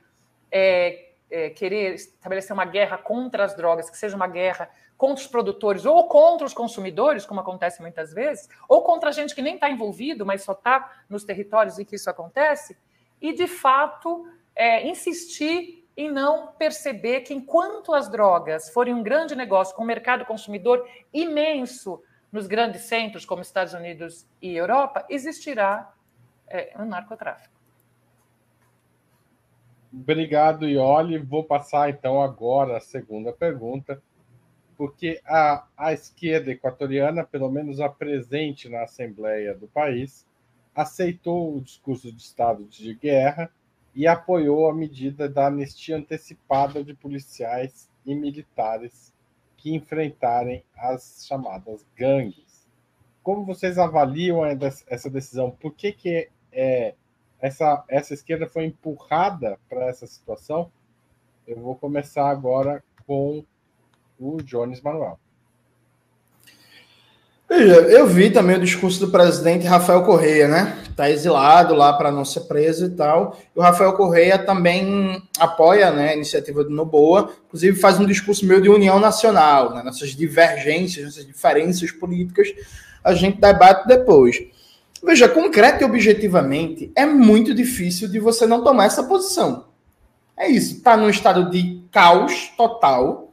[0.52, 5.28] é, é, querer estabelecer uma guerra contra as drogas, que seja uma guerra contra os
[5.28, 9.70] produtores ou contra os consumidores, como acontece muitas vezes, ou contra gente que nem está
[9.70, 12.78] envolvido, mas só está nos territórios em que isso acontece,
[13.20, 19.36] e de fato é, insistir em não perceber que enquanto as drogas forem um grande
[19.36, 25.94] negócio com um mercado consumidor imenso nos grandes centros como Estados Unidos e Europa, existirá
[26.48, 27.54] é, um narcotráfico.
[29.94, 31.18] Obrigado, Ioli.
[31.20, 34.02] Vou passar então agora a segunda pergunta
[34.78, 40.26] porque a, a esquerda equatoriana, pelo menos a presente na Assembleia do país,
[40.74, 43.52] aceitou o discurso de estado de guerra
[43.94, 49.14] e apoiou a medida da anistia antecipada de policiais e militares
[49.58, 52.68] que enfrentarem as chamadas gangues.
[53.22, 55.52] Como vocês avaliam essa decisão?
[55.52, 56.96] Por que, que é,
[57.40, 60.72] essa, essa esquerda foi empurrada para essa situação?
[61.46, 63.46] Eu vou começar agora com
[64.20, 65.20] o Jones Manuel.
[67.54, 70.78] Eu vi também o discurso do presidente Rafael Correia, né?
[70.90, 73.38] Está exilado lá para não ser preso e tal.
[73.54, 78.46] E o Rafael Correia também apoia né, a iniciativa do Noboa, inclusive faz um discurso
[78.46, 79.84] meio de união nacional, né?
[79.84, 82.48] Nessas divergências, nessas diferenças políticas,
[83.04, 84.42] a gente debate depois.
[85.04, 89.66] Veja, concreto e objetivamente, é muito difícil de você não tomar essa posição.
[90.38, 93.31] É isso, está num estado de caos total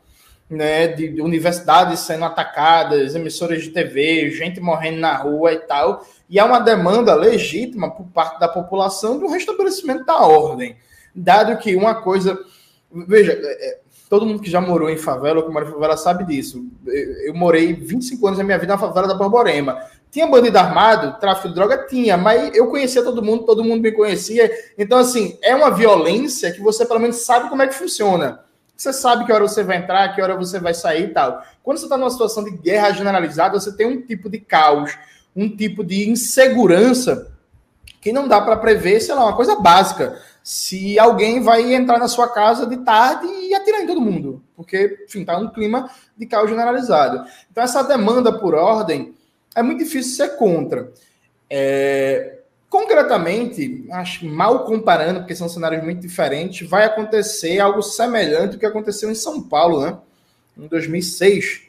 [0.48, 6.06] né, de, de universidades sendo atacadas, emissoras de TV, gente morrendo na rua e tal,
[6.28, 10.76] e há uma demanda legítima por parte da população do restabelecimento da ordem,
[11.14, 12.38] dado que uma coisa,
[12.90, 15.96] veja, é, é, todo mundo que já morou em favela ou que mora em favela
[15.96, 16.66] sabe disso.
[16.86, 19.78] Eu, eu morei 25 anos da minha vida na favela da Borborema.
[20.10, 21.86] Tinha bandido armado, tráfico de droga?
[21.86, 24.50] Tinha, mas eu conhecia todo mundo, todo mundo me conhecia.
[24.78, 28.40] Então, assim, é uma violência que você pelo menos sabe como é que funciona.
[28.78, 31.42] Você sabe que hora você vai entrar, que hora você vai sair e tal.
[31.64, 34.96] Quando você está numa situação de guerra generalizada, você tem um tipo de caos,
[35.34, 37.32] um tipo de insegurança
[38.00, 40.16] que não dá para prever, sei lá, uma coisa básica.
[40.44, 45.04] Se alguém vai entrar na sua casa de tarde e atirar em todo mundo, porque,
[45.08, 47.28] enfim, tá um clima de caos generalizado.
[47.50, 49.12] Então, essa demanda por ordem
[49.56, 50.92] é muito difícil ser contra.
[51.50, 52.37] É,
[52.68, 58.66] Concretamente, acho mal comparando, porque são cenários muito diferentes, vai acontecer algo semelhante ao que
[58.66, 59.96] aconteceu em São Paulo, né?
[60.56, 61.62] Em 2006.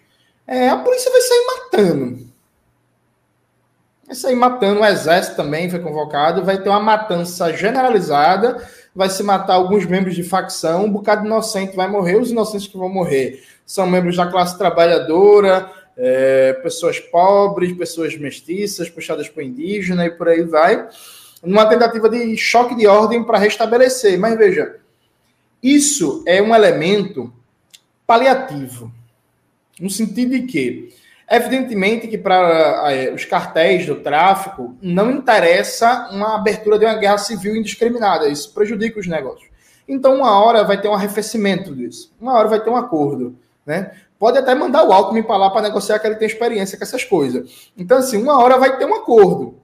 [0.45, 2.29] É, a polícia vai sair matando.
[4.05, 9.23] Vai sair matando, o exército também foi convocado, vai ter uma matança generalizada, vai se
[9.23, 12.89] matar alguns membros de facção, um bocado de inocente vai morrer, os inocentes que vão
[12.89, 20.11] morrer são membros da classe trabalhadora, é, pessoas pobres, pessoas mestiças, puxadas para indígena e
[20.11, 20.87] por aí vai,
[21.43, 24.17] numa tentativa de choque de ordem para restabelecer.
[24.17, 24.77] Mas veja,
[25.61, 27.33] isso é um elemento
[28.07, 28.91] paliativo,
[29.79, 30.93] no sentido de que,
[31.29, 37.17] evidentemente, que para é, os cartéis do tráfico não interessa uma abertura de uma guerra
[37.17, 39.49] civil indiscriminada, isso prejudica os negócios.
[39.85, 43.35] Então, uma hora vai ter um arrefecimento disso, uma hora vai ter um acordo,
[43.65, 43.91] né?
[44.19, 47.05] Pode até mandar o Alckmin para lá para negociar, que ele tem experiência com essas
[47.05, 47.71] coisas.
[47.77, 49.57] Então, assim, uma hora vai ter um acordo.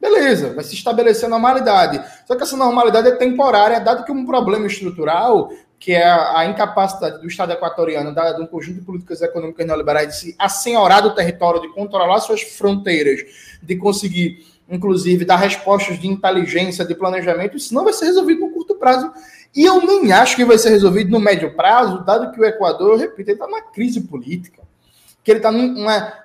[0.00, 2.00] Beleza, vai se estabelecer a normalidade.
[2.24, 7.20] Só que essa normalidade é temporária, dado que um problema estrutural, que é a, incapacidade
[7.20, 11.60] do Estado equatoriano, de um conjunto de políticas econômicas neoliberais, de se assenhorar do território,
[11.60, 13.20] de controlar suas fronteiras,
[13.60, 18.50] de conseguir, inclusive, dar respostas de inteligência, de planejamento, isso não vai ser resolvido no
[18.50, 19.12] curto prazo.
[19.54, 22.92] E eu nem acho que vai ser resolvido no médio prazo, dado que o Equador,
[22.92, 24.62] eu repito, ele está numa crise política.
[25.22, 25.50] Que ele está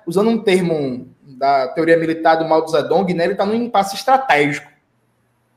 [0.06, 4.70] usando um termo da teoria militar do Mao Zedong, né, ele está num impasse estratégico.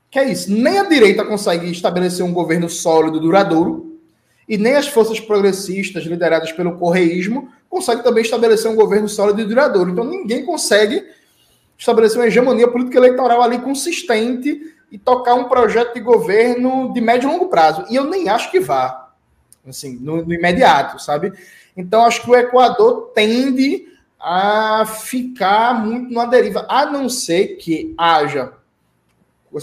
[0.10, 4.00] Que é isso, nem a direita consegue estabelecer um governo sólido, duradouro,
[4.48, 9.46] e nem as forças progressistas lideradas pelo correísmo conseguem também estabelecer um governo sólido e
[9.46, 9.92] duradouro.
[9.92, 11.04] Então ninguém consegue
[11.78, 17.30] estabelecer uma hegemonia política eleitoral ali consistente e tocar um projeto de governo de médio
[17.30, 17.86] e longo prazo.
[17.90, 19.12] E eu nem acho que vá,
[19.68, 21.34] assim, no, no imediato, sabe?
[21.76, 23.88] Então acho que o Equador tende
[24.20, 28.54] a ficar muito na deriva, a não ser que haja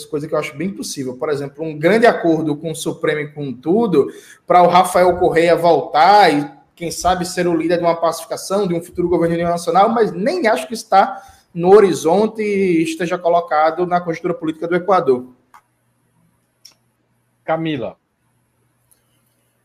[0.09, 1.17] coisa que eu acho bem possível.
[1.17, 4.11] Por exemplo, um grande acordo com o Supremo e com tudo,
[4.47, 8.75] para o Rafael Correia voltar e, quem sabe, ser o líder de uma pacificação, de
[8.75, 11.23] um futuro governo nacional, mas nem acho que está
[11.55, 15.35] no horizonte esteja colocado na conjuntura política do Equador.
[17.45, 17.99] Camila.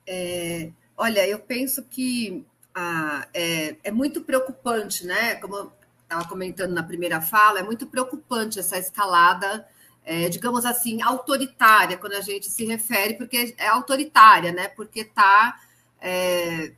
[0.05, 5.35] É, olha, eu penso que ah, é, é, muito preocupante, né?
[5.35, 5.71] Como eu
[6.03, 9.67] estava comentando na primeira fala, é muito preocupante essa escalada,
[10.05, 14.69] é, digamos assim, autoritária, quando a gente se refere, porque é autoritária, né?
[14.69, 15.59] Porque está
[15.99, 16.71] é,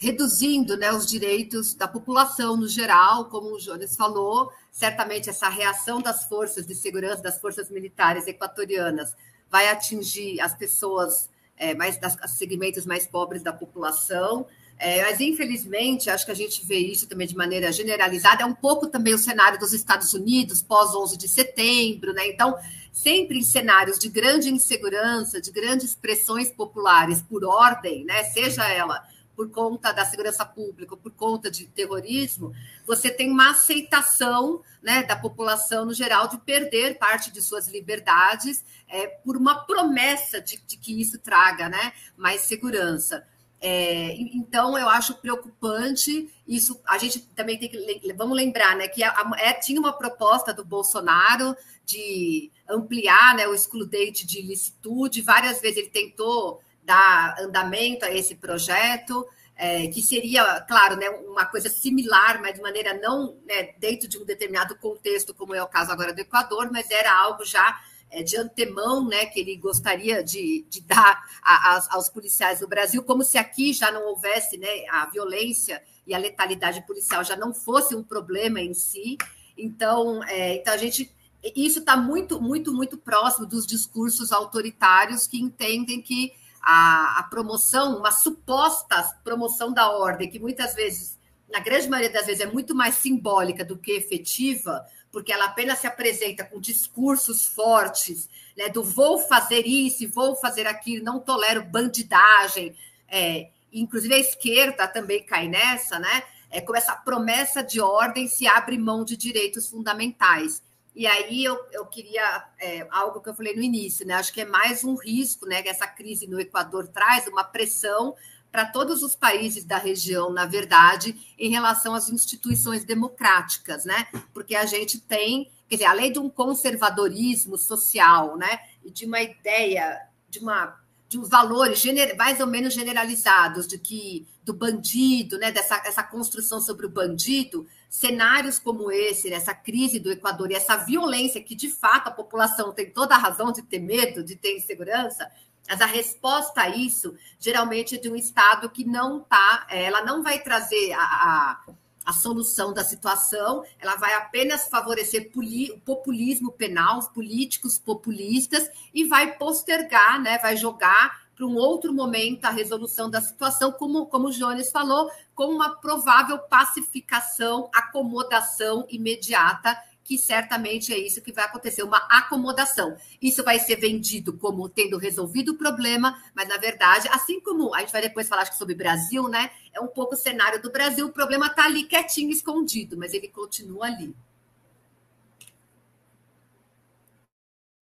[0.00, 4.50] reduzindo né, os direitos da população no geral, como o Jones falou.
[4.72, 9.14] Certamente essa reação das forças de segurança, das forças militares equatorianas,
[9.50, 14.46] vai atingir as pessoas é, mais das segmentos mais pobres da população.
[14.78, 18.42] É, mas, infelizmente, acho que a gente vê isso também de maneira generalizada.
[18.42, 22.26] É um pouco também o cenário dos Estados Unidos, pós 11 de setembro, né?
[22.26, 22.56] Então,
[22.90, 28.24] sempre em cenários de grande insegurança, de grandes pressões populares por ordem, né?
[28.24, 29.06] Seja ela
[29.40, 32.52] por conta da segurança pública, por conta de terrorismo,
[32.86, 38.62] você tem uma aceitação né, da população no geral de perder parte de suas liberdades
[38.86, 43.26] é, por uma promessa de, de que isso traga né, mais segurança.
[43.62, 46.78] É, então, eu acho preocupante isso.
[46.86, 48.12] A gente também tem que.
[48.12, 53.54] Vamos lembrar né, que a, é, tinha uma proposta do Bolsonaro de ampliar né, o
[53.54, 55.22] excludente de ilicitude.
[55.22, 61.44] Várias vezes ele tentou dar andamento a esse projeto, é, que seria, claro, né, uma
[61.44, 65.68] coisa similar, mas de maneira não né, dentro de um determinado contexto, como é o
[65.68, 67.78] caso agora do Equador, mas era algo já
[68.10, 72.68] é, de antemão, né, que ele gostaria de, de dar a, a, aos policiais do
[72.68, 77.36] Brasil, como se aqui já não houvesse né, a violência e a letalidade policial já
[77.36, 79.18] não fosse um problema em si.
[79.56, 81.14] Então, é, então a gente
[81.54, 87.96] isso está muito, muito, muito próximo dos discursos autoritários que entendem que a, a, promoção,
[87.96, 91.18] uma suposta promoção da ordem, que muitas vezes,
[91.50, 95.78] na grande maioria das vezes, é muito mais simbólica do que efetiva, porque ela apenas
[95.78, 101.64] se apresenta com discursos fortes, né, do vou fazer isso, vou fazer aquilo, não tolero
[101.64, 102.76] bandidagem.
[103.08, 106.22] É, inclusive a esquerda também cai nessa, né?
[106.50, 110.62] É, com essa promessa de ordem se abre mão de direitos fundamentais.
[111.00, 114.12] E aí eu, eu queria é, algo que eu falei no início, né?
[114.12, 115.62] Acho que é mais um risco, né?
[115.62, 118.14] Que essa crise no Equador traz uma pressão
[118.52, 124.08] para todos os países da região, na verdade, em relação às instituições democráticas, né?
[124.34, 128.60] Porque a gente tem, quer dizer, além de um conservadorismo social, né?
[128.84, 130.78] E de uma ideia, de uma
[131.08, 131.82] de valores
[132.16, 135.50] mais ou menos generalizados de que do bandido, né?
[135.50, 140.76] Dessa essa construção sobre o bandido, cenários como esse, essa crise do Equador e essa
[140.76, 144.56] violência que de fato a população tem toda a razão de ter medo, de ter
[144.56, 145.28] insegurança,
[145.68, 150.04] mas a resposta a isso, geralmente, é de um Estado que não está, é, ela
[150.04, 151.62] não vai trazer a, a,
[152.06, 159.04] a, solução da situação, ela vai apenas favorecer o populismo penal, os políticos populistas, e
[159.04, 164.28] vai postergar, né, vai jogar para um outro momento a resolução da situação, como, como
[164.28, 169.74] o Jones falou, com uma provável pacificação, acomodação imediata
[170.04, 172.96] que certamente é isso que vai acontecer, uma acomodação.
[173.22, 177.78] Isso vai ser vendido como tendo resolvido o problema, mas na verdade, assim como a
[177.80, 179.50] gente vai depois falar sobre Brasil, né?
[179.72, 183.28] É um pouco o cenário do Brasil, o problema está ali quietinho, escondido, mas ele
[183.28, 184.14] continua ali.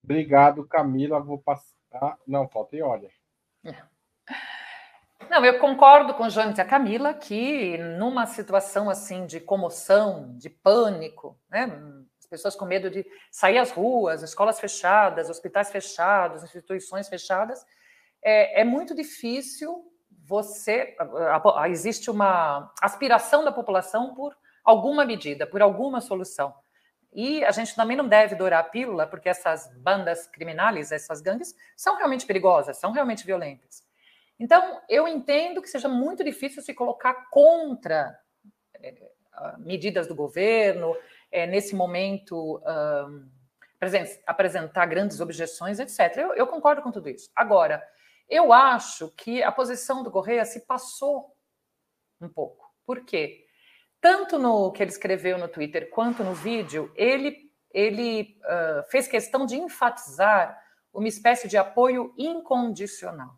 [0.05, 1.19] Obrigado, Camila.
[1.19, 2.19] Vou passar.
[2.27, 3.11] Não, falta e olha.
[5.31, 10.49] Não, eu concordo com Jones e a Camila que numa situação assim de comoção, de
[10.49, 11.67] pânico, né,
[12.29, 17.65] pessoas com medo de sair às ruas, escolas fechadas, hospitais fechados, instituições fechadas,
[18.23, 19.85] é, é muito difícil
[20.27, 20.97] você.
[21.69, 26.55] Existe uma aspiração da população por alguma medida, por alguma solução.
[27.21, 31.53] E a gente também não deve dourar a pílula, porque essas bandas criminais, essas gangues,
[31.77, 33.85] são realmente perigosas, são realmente violentas.
[34.39, 38.17] Então, eu entendo que seja muito difícil se colocar contra
[38.77, 38.95] é,
[39.59, 40.97] medidas do governo,
[41.33, 43.29] é, nesse momento, um,
[44.25, 46.19] apresentar grandes objeções, etc.
[46.19, 47.29] Eu, eu, concordo com tudo isso.
[47.35, 47.85] Agora,
[48.29, 51.37] eu acho que a posição do Correia se passou
[52.21, 52.73] um pouco.
[52.87, 53.48] Por quê?
[54.01, 59.45] Tanto no que ele escreveu no Twitter quanto no vídeo, ele, ele uh, fez questão
[59.45, 60.57] de enfatizar
[60.93, 63.37] uma espécie de apoio incondicional.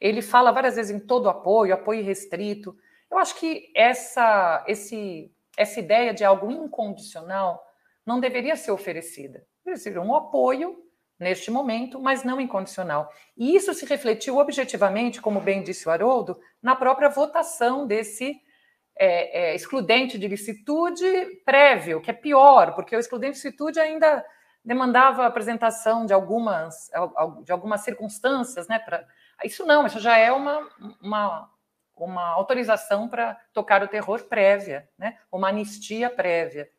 [0.00, 2.76] Ele fala várias vezes em todo apoio, apoio restrito.
[3.10, 7.60] Eu acho que essa, esse essa ideia de algo incondicional
[8.06, 9.44] não deveria ser oferecida.
[9.64, 10.78] Deveria um apoio
[11.18, 13.12] neste momento, mas não incondicional.
[13.36, 18.40] E isso se refletiu objetivamente, como bem disse o Haroldo, na própria votação desse
[18.98, 24.24] é, é, excludente de licitude prévio, que é pior, porque o excludente de licitude ainda
[24.64, 26.90] demandava a apresentação de algumas,
[27.44, 28.78] de algumas circunstâncias, né?
[28.78, 29.04] Pra,
[29.44, 30.68] isso não, isso já é uma,
[31.00, 31.48] uma
[32.04, 35.18] uma autorização para tocar o terror prévia, né?
[35.30, 36.70] uma anistia prévia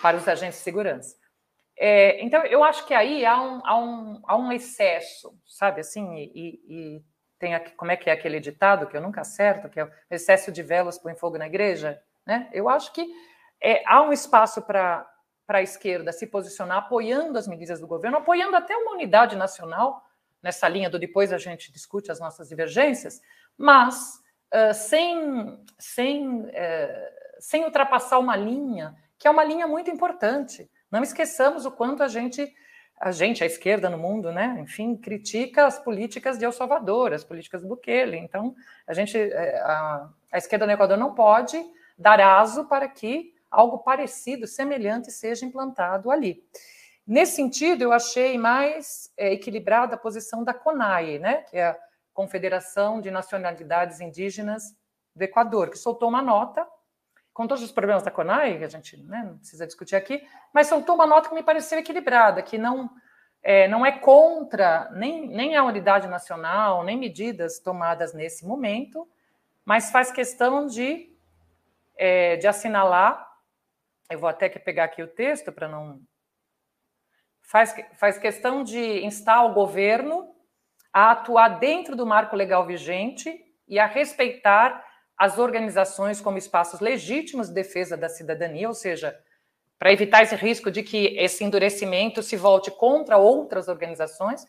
[0.00, 1.16] para os agentes de segurança.
[1.76, 6.16] É, então, eu acho que aí há um, há um, há um excesso, sabe assim,
[6.16, 7.04] e, e
[7.42, 9.90] tem aqui, como é que é aquele ditado que eu nunca acerto, que é o
[10.08, 12.48] excesso de velas põe fogo na igreja, né?
[12.52, 13.04] Eu acho que
[13.60, 15.08] é, há um espaço para
[15.44, 20.00] para a esquerda se posicionar apoiando as medidas do governo, apoiando até uma unidade nacional
[20.40, 23.20] nessa linha do depois a gente discute as nossas divergências,
[23.58, 24.22] mas
[24.54, 26.48] uh, sem, sem, uh,
[27.40, 30.70] sem ultrapassar uma linha, que é uma linha muito importante.
[30.88, 32.54] Não esqueçamos o quanto a gente,
[33.00, 37.24] a gente, a esquerda no mundo, né, enfim, critica as políticas de El Salvador, as
[37.24, 38.16] políticas do Bukele.
[38.16, 38.54] Então,
[38.86, 41.60] a gente, eh, a, a esquerda no Equador não pode
[41.98, 46.42] dar aso para que algo parecido, semelhante, seja implantado ali.
[47.06, 51.76] Nesse sentido, eu achei mais é, equilibrada a posição da CONAI, né, que é
[52.14, 54.76] Confederação de Nacionalidades Indígenas
[55.14, 56.66] do Equador, que soltou uma nota,
[57.32, 60.66] com todos os problemas da CONAI, que a gente né, não precisa discutir aqui, mas
[60.66, 62.90] soltou uma nota que me pareceu equilibrada, que não
[63.42, 69.08] é, não é contra nem, nem a unidade nacional, nem medidas tomadas nesse momento,
[69.64, 71.12] mas faz questão de,
[71.96, 73.28] é, de assinalar.
[74.08, 76.00] Eu vou até que pegar aqui o texto para não.
[77.40, 80.32] Faz, faz questão de instar o governo
[80.92, 84.84] a atuar dentro do marco legal vigente e a respeitar
[85.16, 89.16] as organizações como espaços legítimos de defesa da cidadania, ou seja,
[89.78, 94.46] para evitar esse risco de que esse endurecimento se volte contra outras organizações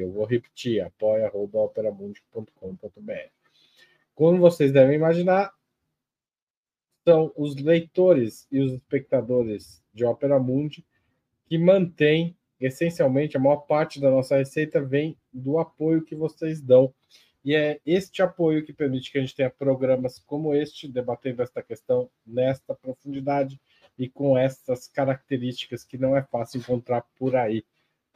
[0.00, 3.30] Eu vou repetir, apoia.operamundi.com.br.
[4.14, 5.52] Como vocês devem imaginar,
[7.06, 10.84] são os leitores e os espectadores de Opera Mundi
[11.46, 16.92] que mantêm, essencialmente, a maior parte da nossa receita vem do apoio que vocês dão.
[17.44, 21.62] E é este apoio que permite que a gente tenha programas como este, debatendo esta
[21.62, 23.58] questão nesta profundidade
[23.98, 27.64] e com essas características que não é fácil encontrar por aí,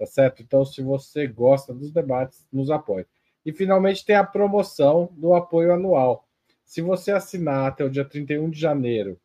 [0.03, 0.43] tá certo?
[0.43, 3.07] Então, se você gosta dos debates, nos apoie.
[3.47, 6.27] E finalmente tem a promoção do apoio anual.
[6.65, 9.21] Se você assinar até o dia 31 de janeiro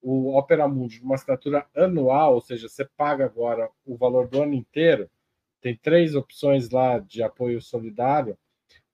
[0.00, 4.54] o Opera Mundi uma assinatura anual, ou seja, você paga agora o valor do ano
[4.54, 5.10] inteiro,
[5.60, 8.38] tem três opções lá de apoio solidário,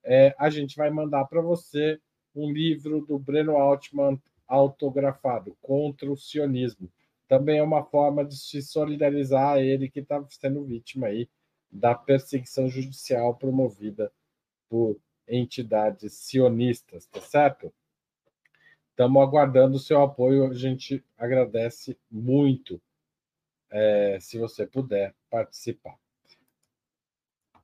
[0.03, 2.01] é, a gente vai mandar para você
[2.35, 6.91] um livro do Breno Altman autografado, Contra o Sionismo.
[7.29, 11.29] Também é uma forma de se solidarizar a ele que está sendo vítima aí
[11.71, 14.13] da perseguição judicial promovida
[14.69, 14.99] por
[15.29, 17.73] entidades sionistas, tá certo?
[18.91, 20.49] Estamos aguardando o seu apoio.
[20.49, 22.81] A gente agradece muito
[23.71, 25.99] é, se você puder participar.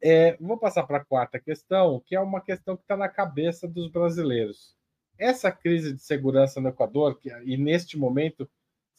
[0.05, 3.69] É, vou passar para a quarta questão, que é uma questão que está na cabeça
[3.69, 4.77] dos brasileiros.
[5.17, 8.51] Essa crise de segurança no Equador, que, e neste momento,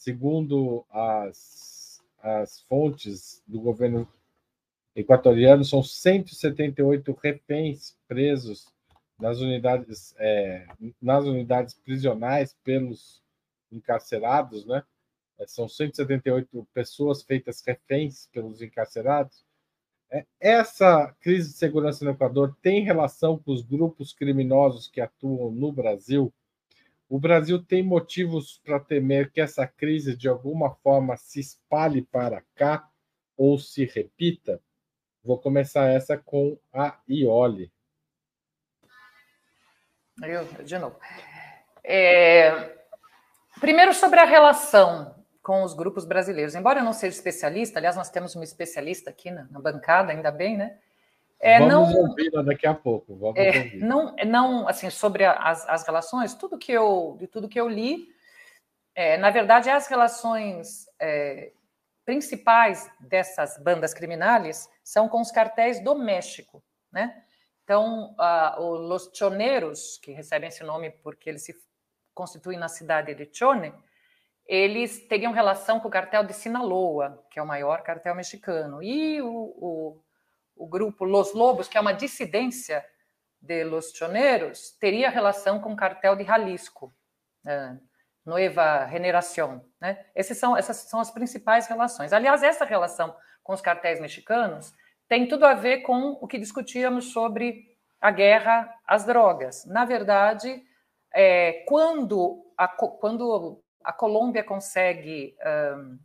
[0.04, 4.06] segundo as, as fontes do governo
[4.94, 8.68] equatoriano, são 178 reféns presos
[9.18, 10.68] nas unidades, é,
[11.02, 13.24] nas unidades prisionais pelos
[13.72, 14.84] encarcerados, né?
[15.40, 19.46] É, são 178 pessoas feitas reféns pelos encarcerados.
[20.12, 25.50] É, essa crise de segurança no Equador tem relação com os grupos criminosos que atuam
[25.50, 26.32] no Brasil?
[27.14, 32.42] O Brasil tem motivos para temer que essa crise de alguma forma se espalhe para
[32.56, 32.90] cá
[33.38, 34.60] ou se repita?
[35.24, 37.72] Vou começar essa com a Iole.
[40.24, 41.00] Eu, de novo.
[41.84, 42.80] É,
[43.60, 46.56] primeiro, sobre a relação com os grupos brasileiros.
[46.56, 50.32] Embora eu não seja especialista, aliás, nós temos uma especialista aqui na, na bancada, ainda
[50.32, 50.80] bem, né?
[51.40, 53.16] É, Vamos não, ouvi-la daqui a pouco.
[53.16, 57.60] Vamos é, não, não, assim, sobre as, as relações, tudo que eu, de tudo que
[57.60, 58.08] eu li,
[58.96, 61.52] é, na verdade, as relações é,
[62.06, 67.24] principais dessas bandas criminais são com os cartéis do México, né?
[67.64, 71.56] Então, uh, os choneros, que recebem esse nome porque eles se
[72.14, 73.74] constituem na cidade de Chone,
[74.46, 79.22] eles teriam relação com o cartel de Sinaloa, que é o maior cartel mexicano, e
[79.22, 80.03] o, o,
[80.56, 82.86] o grupo Los Lobos, que é uma dissidência
[83.42, 86.94] de Los Choneros, teria relação com o cartel de Jalisco,
[87.46, 87.80] uh,
[88.26, 89.62] Nueva Generación.
[89.82, 90.06] Né?
[90.16, 92.14] Esses são, essas são as principais relações.
[92.14, 94.74] Aliás, essa relação com os cartéis mexicanos
[95.08, 99.66] tem tudo a ver com o que discutíamos sobre a guerra às drogas.
[99.66, 100.64] Na verdade,
[101.14, 105.36] é, quando, a, quando a Colômbia consegue,
[105.78, 106.00] um,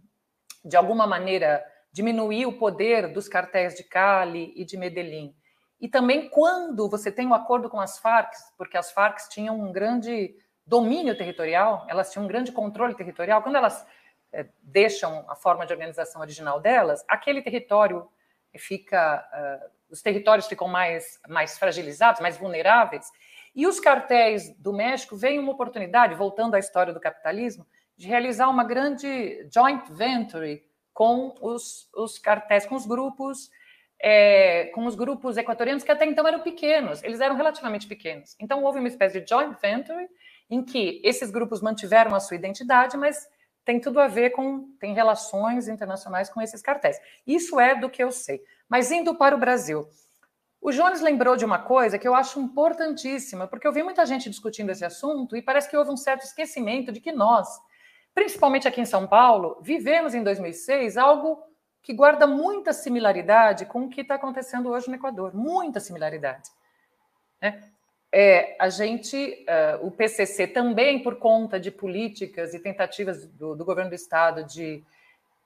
[0.65, 1.65] de alguma maneira,
[1.99, 5.35] diminuir o poder dos cartéis de Cali e de Medellín,
[5.81, 9.73] e também quando você tem um acordo com as Farc, porque as Farc tinham um
[9.73, 10.33] grande
[10.65, 13.85] domínio territorial, elas tinham um grande controle territorial, quando elas
[14.33, 18.09] é, deixam a forma de organização original delas, aquele território
[18.57, 23.11] fica, uh, os territórios ficam mais, mais fragilizados, mais vulneráveis.
[23.55, 28.49] E os cartéis do México veem uma oportunidade, voltando à história do capitalismo, de realizar
[28.49, 30.63] uma grande joint venture
[30.99, 33.53] com os, os cartéis, com os grupos,
[34.03, 38.35] é, com os grupos equatorianos que até então eram pequenos, eles eram relativamente pequenos.
[38.41, 40.09] Então houve uma espécie de joint venture
[40.51, 43.29] em que esses grupos mantiveram a sua identidade, mas
[43.65, 46.99] tem tudo a ver com, tem relações internacionais com esses cartéis.
[47.25, 48.43] Isso é do que eu sei.
[48.69, 49.87] Mas indo para o Brasil,
[50.61, 54.29] o Jones lembrou de uma coisa que eu acho importantíssima, porque eu vi muita gente
[54.29, 57.47] discutindo esse assunto e parece que houve um certo esquecimento de que nós,
[58.19, 61.43] principalmente aqui em São Paulo, vivemos em 2006 algo
[61.81, 66.51] que guarda muita similaridade com o que está acontecendo hoje no Equador, muita similaridade.
[67.41, 67.63] Né?
[68.13, 73.65] é, a gente, uh, o PCC também, por conta de políticas e tentativas do, do
[73.65, 74.83] governo do Estado de,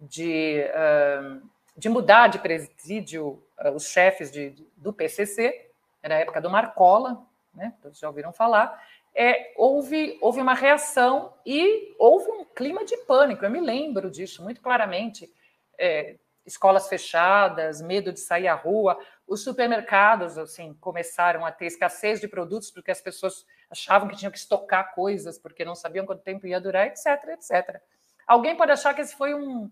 [0.01, 1.43] de, uh,
[1.77, 5.71] de mudar de presídio uh, os chefes de, do PCC,
[6.03, 8.81] era a época do Marcola, né, todos já ouviram falar,
[9.15, 14.43] é, houve, houve uma reação e houve um clima de pânico, eu me lembro disso
[14.43, 15.31] muito claramente,
[15.79, 22.21] é, escolas fechadas, medo de sair à rua, os supermercados assim começaram a ter escassez
[22.21, 26.23] de produtos porque as pessoas achavam que tinham que estocar coisas porque não sabiam quanto
[26.23, 27.81] tempo ia durar, etc, etc.
[28.27, 29.71] Alguém pode achar que esse foi um,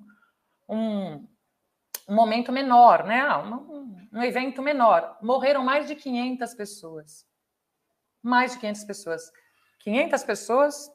[0.68, 1.26] um,
[2.08, 3.20] um momento menor, né?
[3.20, 5.18] Ah, um, um evento menor.
[5.20, 7.29] Morreram mais de 500 pessoas.
[8.22, 9.32] Mais de 500 pessoas.
[9.80, 10.92] 500 pessoas,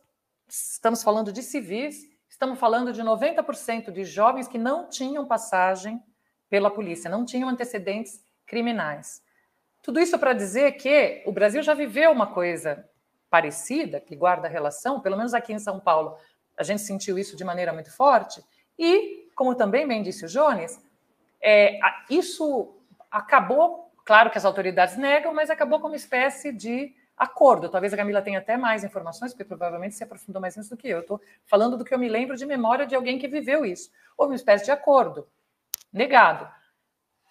[0.48, 6.02] estamos falando de civis, estamos falando de 90% de jovens que não tinham passagem
[6.50, 9.24] pela polícia, não tinham antecedentes criminais.
[9.82, 12.88] Tudo isso para dizer que o Brasil já viveu uma coisa
[13.30, 16.18] parecida, que guarda relação, pelo menos aqui em São Paulo,
[16.58, 18.44] a gente sentiu isso de maneira muito forte,
[18.78, 20.80] e, como também bem disse o Jones,
[21.42, 22.76] é, isso
[23.12, 27.70] acabou, claro que as autoridades negam, mas acabou como uma espécie de acordo.
[27.70, 30.88] Talvez a Camila tenha até mais informações, porque provavelmente se aprofundou mais nisso do que
[30.88, 31.00] eu.
[31.00, 33.90] Estou falando do que eu me lembro de memória de alguém que viveu isso.
[34.18, 35.28] Houve uma espécie de acordo
[35.92, 36.48] negado.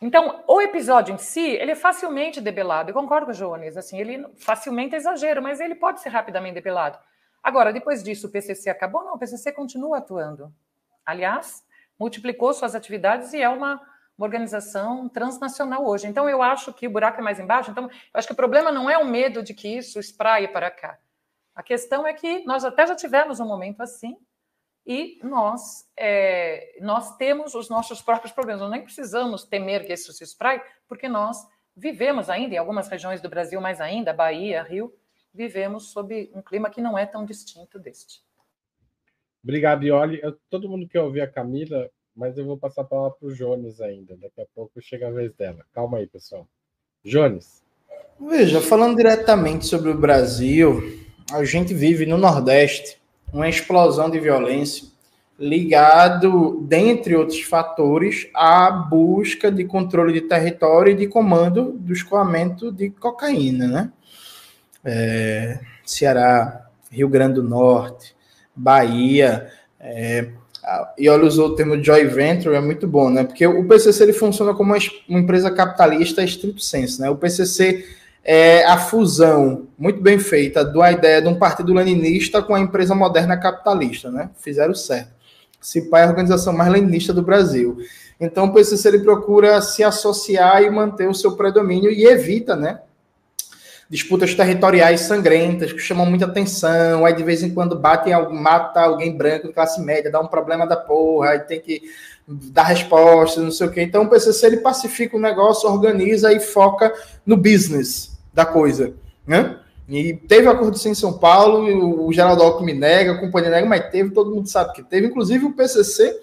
[0.01, 2.91] Então, o episódio em si, ele é facilmente debelado.
[2.91, 6.55] Eu concordo com o Jones, assim, ele facilmente é exagero, mas ele pode ser rapidamente
[6.55, 6.99] debelado.
[7.43, 9.05] Agora, depois disso, o PCC acabou?
[9.05, 10.53] Não, o PCC continua atuando.
[11.05, 11.63] Aliás,
[11.99, 13.81] multiplicou suas atividades e é uma
[14.17, 16.07] uma organização transnacional hoje.
[16.07, 17.71] Então, eu acho que o buraco é mais embaixo.
[17.71, 20.71] Então, eu acho que o problema não é o medo de que isso espraie para
[20.71, 20.99] cá.
[21.55, 24.17] A questão é que nós até já tivemos um momento assim
[24.87, 28.63] e nós, é, nós temos os nossos próprios problemas.
[28.63, 31.37] Nós nem precisamos temer que isso se espraie, porque nós
[31.77, 34.95] vivemos ainda, em algumas regiões do Brasil mais ainda, Bahia, Rio,
[35.33, 38.23] vivemos sob um clima que não é tão distinto deste.
[39.43, 40.21] Obrigado, Ioli.
[40.49, 43.81] todo mundo que ouvir a Camila mas eu vou passar a palavra para o Jones
[43.81, 44.17] ainda.
[44.17, 45.65] Daqui a pouco chega a vez dela.
[45.73, 46.47] Calma aí, pessoal.
[47.05, 47.63] Jones.
[48.21, 53.01] Veja, falando diretamente sobre o Brasil, a gente vive no Nordeste
[53.33, 54.95] uma explosão de violência
[55.39, 62.71] ligado, dentre outros fatores, à busca de controle de território e de comando do escoamento
[62.71, 63.93] de cocaína, né?
[64.85, 68.15] É, Ceará, Rio Grande do Norte,
[68.55, 69.51] Bahia,
[69.81, 70.31] é,
[70.97, 73.25] e olha, usou o termo joy venture, é muito bom, né?
[73.25, 74.75] Porque o PCC ele funciona como
[75.09, 77.11] uma empresa capitalista estrito senso, né?
[77.11, 77.85] O PCC
[78.25, 82.95] é a fusão muito bem feita da ideia de um partido leninista com a empresa
[82.95, 84.31] moderna capitalista, né?
[84.41, 85.13] Fizeram certo.
[85.61, 87.79] CIPA é a organização mais leninista do Brasil.
[88.21, 92.81] Então, o PCC ele procura se associar e manter o seu predomínio e evita, né?
[93.89, 99.17] Disputas territoriais sangrentas que chamam muita atenção, aí de vez em quando batem, mata alguém
[99.17, 101.83] branco de classe média, dá um problema da porra, aí tem que
[102.27, 103.83] dar resposta, não sei o quê.
[103.83, 106.93] Então o PCC ele pacifica o negócio, organiza e foca
[107.27, 108.95] no business da coisa,
[109.27, 109.59] né?
[109.87, 114.11] E teve acordo em São Paulo, o Geraldo Alckmin nega, a companhia nega, mas teve,
[114.11, 116.19] todo mundo sabe que teve, inclusive o PCC,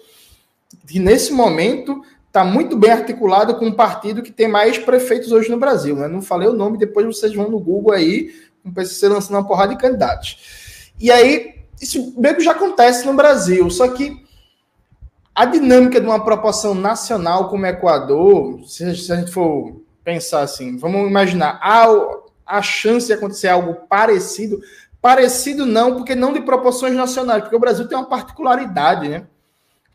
[0.86, 2.02] que nesse momento
[2.32, 5.94] está muito bem articulado com um partido que tem mais prefeitos hoje no Brasil.
[5.94, 6.08] Né?
[6.08, 9.74] Não falei o nome, depois vocês vão no Google aí, o PCC lançando uma porrada
[9.74, 10.90] de candidatos.
[10.98, 14.16] E aí, isso meio que já acontece no Brasil, só que
[15.34, 21.06] a dinâmica de uma proporção nacional como Equador, se a gente for pensar assim, vamos
[21.06, 21.86] imaginar, há
[22.46, 24.58] a chance de acontecer algo parecido,
[25.02, 29.26] parecido não, porque não de proporções nacionais, porque o Brasil tem uma particularidade, né?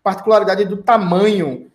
[0.04, 1.72] Particularidade do tamanho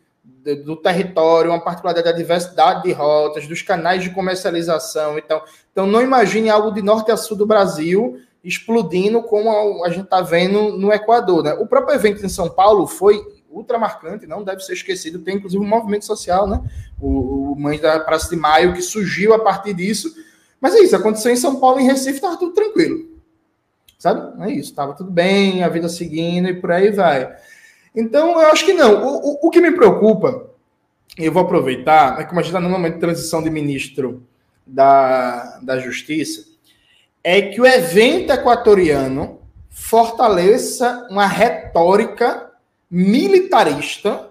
[0.64, 5.18] do território, uma particularidade da diversidade de rotas, dos canais de comercialização.
[5.18, 10.04] Então, então não imagine algo de norte a sul do Brasil explodindo como a gente
[10.04, 11.44] está vendo no Equador.
[11.44, 11.54] Né?
[11.54, 15.20] O próprio evento em São Paulo foi ultramarcante, não deve ser esquecido.
[15.20, 16.60] Tem inclusive um movimento social, né?
[17.00, 20.12] O, o Mães da Praça de Maio, que surgiu a partir disso.
[20.60, 23.12] Mas é isso, aconteceu em São Paulo, em Recife, estava tudo tranquilo.
[23.98, 24.42] Sabe?
[24.42, 27.36] É isso, estava tudo bem, a vida seguindo e por aí vai.
[27.94, 29.04] Então, eu acho que não.
[29.04, 30.50] O, o, o que me preocupa,
[31.18, 34.26] e eu vou aproveitar, é como a gente está no momento de transição de ministro
[34.66, 36.46] da, da Justiça,
[37.22, 39.40] é que o evento equatoriano
[39.70, 42.50] fortaleça uma retórica
[42.90, 44.30] militarista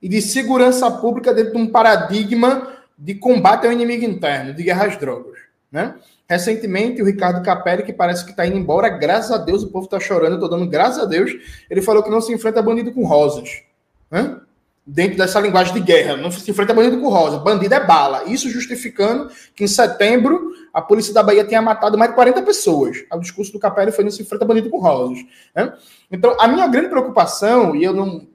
[0.00, 4.86] e de segurança pública dentro de um paradigma de combate ao inimigo interno, de guerra
[4.86, 5.38] às drogas.
[5.70, 5.94] Né?
[6.28, 9.84] Recentemente, o Ricardo Capelli, que parece que está indo embora, graças a Deus, o povo
[9.84, 11.30] está chorando, eu estou dando graças a Deus,
[11.68, 13.62] ele falou que não se enfrenta bandido com rosas.
[14.10, 14.40] Né?
[14.86, 18.24] Dentro dessa linguagem de guerra, não se enfrenta bandido com rosa, bandido é bala.
[18.24, 23.04] Isso justificando que em setembro a polícia da Bahia tenha matado mais de 40 pessoas.
[23.10, 25.18] O discurso do Capelli foi não se enfrenta bandido com rosas.
[26.10, 28.26] Então, a minha grande preocupação, e eu não,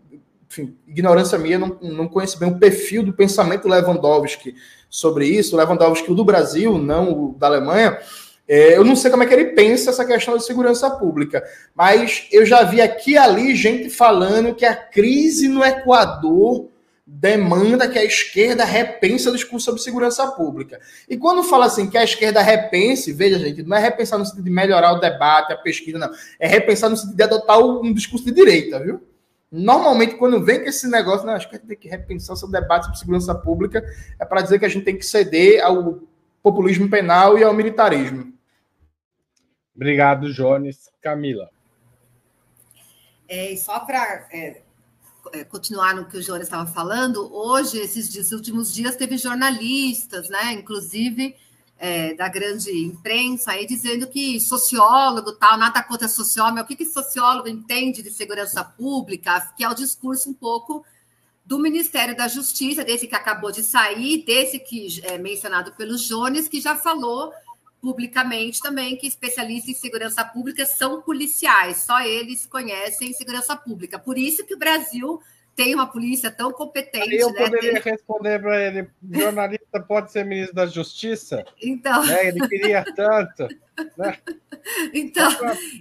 [0.49, 4.55] enfim, ignorância minha, não, não conheço bem o perfil do pensamento Lewandowski
[4.89, 7.99] sobre isso, o Lewandowski do Brasil, não o da Alemanha,
[8.47, 11.43] é, eu não sei como é que ele pensa essa questão de segurança pública,
[11.75, 16.67] mas eu já vi aqui e ali gente falando que a crise no Equador
[17.05, 20.79] demanda que a esquerda repense o discurso sobre segurança pública.
[21.07, 24.43] E quando fala assim que a esquerda repense, veja, gente, não é repensar no sentido
[24.43, 26.09] de melhorar o debate, a pesquisa, não.
[26.39, 29.01] É repensar no sentido de adotar um discurso de direita, viu?
[29.51, 32.49] Normalmente, quando vem com esse negócio, não, acho que a gente tem que repensar seu
[32.49, 33.83] debate sobre segurança pública,
[34.19, 36.01] é para dizer que a gente tem que ceder ao
[36.43, 38.31] populismo penal e ao militarismo.
[39.75, 40.89] Obrigado, Jones.
[41.01, 41.49] Camila.
[43.27, 44.61] É, só para é,
[45.33, 50.29] é, continuar no que o Jones estava falando, hoje, esses dias, últimos dias, teve jornalistas,
[50.29, 51.35] né, inclusive
[51.79, 56.75] é, da grande imprensa, aí dizendo que sociólogo, tal, nada contra sociólogo, mas o que,
[56.75, 60.85] que sociólogo entende de segurança pública, que é o discurso um pouco
[61.45, 66.47] do Ministério da Justiça, desse que acabou de sair, desse que é mencionado pelo Jones,
[66.47, 67.33] que já falou
[67.81, 73.97] publicamente também que especialistas em segurança pública são policiais, só eles conhecem segurança pública.
[73.97, 75.21] Por isso que o Brasil
[75.59, 77.13] tem uma polícia tão competente.
[77.15, 77.43] eu né?
[77.43, 77.91] poderia tem...
[77.91, 81.43] responder para ele: jornalista pode ser ministro da Justiça?
[81.61, 82.05] Então.
[82.05, 82.27] Né?
[82.27, 83.47] Ele queria tanto.
[83.97, 84.17] Né?
[84.93, 85.29] Então.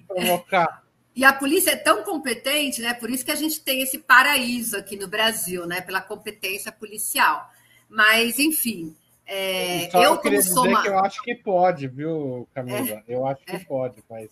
[0.07, 0.85] provocar.
[1.15, 2.95] E a polícia é tão competente, né?
[2.95, 5.81] Por isso que a gente tem esse paraíso aqui no Brasil, né?
[5.81, 7.51] Pela competência policial.
[7.89, 10.83] Mas, enfim, é, eu, eu como sou uma...
[10.83, 12.81] que eu acho que pode, viu, Camila?
[12.81, 13.59] É, eu acho que é.
[13.61, 14.29] pode, mas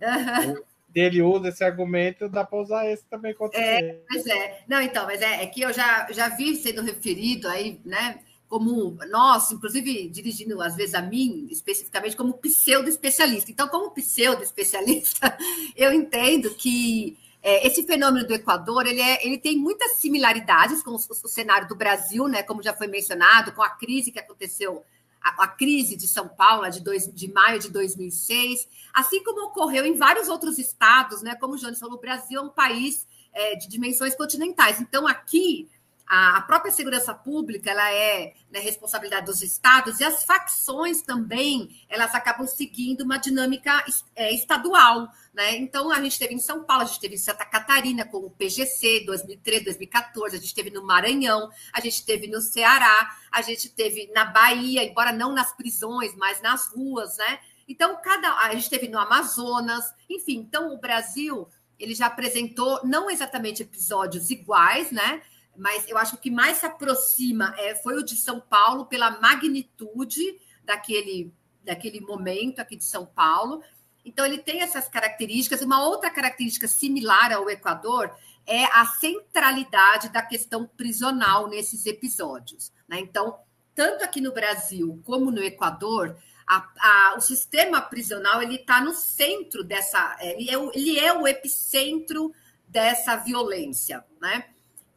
[0.00, 0.62] uhum.
[0.94, 4.00] Ele usa esse argumento, dá para usar esse também contra é, ele.
[4.08, 7.80] Mas é, não, então, mas é, é, que eu já, já vi sendo referido aí,
[7.84, 8.20] né?
[8.48, 13.50] Como nós, inclusive dirigindo às vezes a mim, especificamente, como pseudo-especialista.
[13.50, 15.36] Então, como pseudo-especialista,
[15.74, 20.92] eu entendo que é, esse fenômeno do Equador, ele, é, ele tem muitas similaridades com
[20.92, 24.82] o, o, cenário do Brasil, né, como já foi mencionado, com a crise que aconteceu,
[25.24, 29.86] a, a crise de São Paulo, de, dois, de maio de 2006, assim como ocorreu
[29.86, 33.56] em vários outros estados, né, como o Jones falou, o Brasil é um país é,
[33.56, 34.80] de dimensões continentais.
[34.80, 35.68] Então, aqui,
[36.06, 42.14] a própria segurança pública ela é né, responsabilidade dos estados e as facções também elas
[42.14, 43.82] acabam seguindo uma dinâmica
[44.14, 45.56] é, estadual, né?
[45.56, 48.30] Então a gente teve em São Paulo, a gente teve em Santa Catarina com o
[48.30, 53.68] PGC 2013, 2014, a gente teve no Maranhão, a gente teve no Ceará, a gente
[53.68, 57.40] teve na Bahia, embora não nas prisões, mas nas ruas, né?
[57.68, 63.10] Então cada a gente teve no Amazonas, enfim, então o Brasil ele já apresentou não
[63.10, 65.22] exatamente episódios iguais, né?
[65.56, 68.86] mas eu acho que o que mais se aproxima é, foi o de São Paulo,
[68.86, 71.32] pela magnitude daquele,
[71.62, 73.62] daquele momento aqui de São Paulo.
[74.04, 75.62] Então, ele tem essas características.
[75.62, 78.14] Uma outra característica similar ao Equador
[78.46, 82.72] é a centralidade da questão prisional nesses episódios.
[82.88, 83.00] Né?
[83.00, 83.38] Então,
[83.74, 88.92] tanto aqui no Brasil como no Equador, a, a, o sistema prisional ele está no
[88.92, 92.32] centro dessa, ele é, o, ele é o epicentro
[92.68, 94.44] dessa violência, né?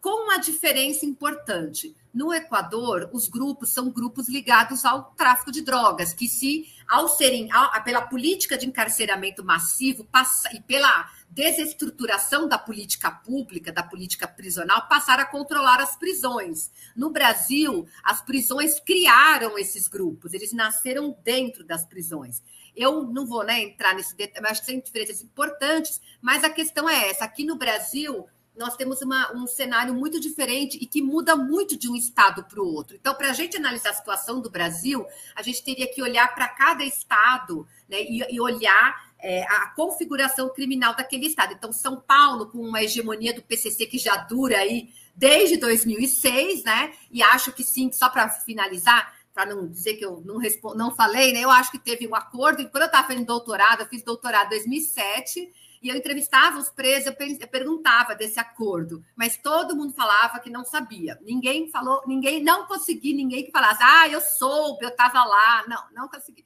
[0.07, 1.93] Com uma diferença importante.
[2.13, 7.51] No Equador, os grupos são grupos ligados ao tráfico de drogas, que se, ao serem,
[7.51, 14.25] ao, pela política de encarceramento massivo passa, e pela desestruturação da política pública, da política
[14.29, 16.71] prisional, passaram a controlar as prisões.
[16.95, 22.41] No Brasil, as prisões criaram esses grupos, eles nasceram dentro das prisões.
[22.73, 27.09] Eu não vou né, entrar nesse detalhe, que são diferenças importantes, mas a questão é
[27.09, 28.25] essa: aqui no Brasil,
[28.57, 32.61] nós temos uma, um cenário muito diferente e que muda muito de um estado para
[32.61, 32.95] o outro.
[32.95, 35.05] Então, para a gente analisar a situação do Brasil,
[35.35, 40.49] a gente teria que olhar para cada estado né, e, e olhar é, a configuração
[40.49, 41.53] criminal daquele estado.
[41.53, 46.93] Então, São Paulo, com uma hegemonia do PCC que já dura aí desde 2006, né?
[47.11, 50.39] E acho que sim, só para finalizar, para não dizer que eu não,
[50.75, 51.41] não falei, né?
[51.41, 52.67] Eu acho que teve um acordo.
[52.69, 55.51] Quando eu estava fazendo doutorado, eu fiz doutorado em 2007
[55.81, 60.65] e eu entrevistava os presos, eu perguntava desse acordo, mas todo mundo falava que não
[60.65, 61.19] sabia.
[61.21, 65.65] Ninguém falou, ninguém, não consegui ninguém que falasse, ah, eu soube, eu estava lá.
[65.67, 66.45] Não, não consegui.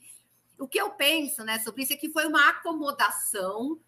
[0.60, 3.80] O que eu penso né, sobre isso é que foi uma acomodação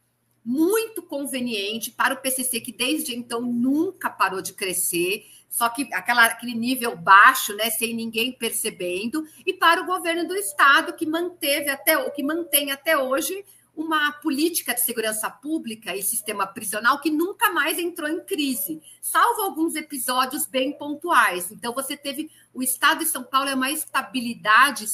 [0.44, 6.26] muito conveniente para o PCC, que desde então nunca parou de crescer, só que aquela,
[6.26, 11.70] aquele nível baixo, né, sem ninguém percebendo, e para o governo do estado, que manteve
[11.70, 17.09] até o que mantém até hoje uma política de segurança pública e sistema prisional que
[17.09, 21.51] nunca mais entrou em crise, salvo alguns episódios bem pontuais.
[21.51, 24.86] Então, você teve o estado de São Paulo é uma estabilidade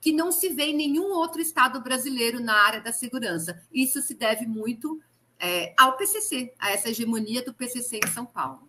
[0.00, 3.60] que não se vê em nenhum outro estado brasileiro na área da segurança.
[3.72, 5.00] Isso se deve muito
[5.38, 8.68] é, ao PCC, a essa hegemonia do PCC em São Paulo.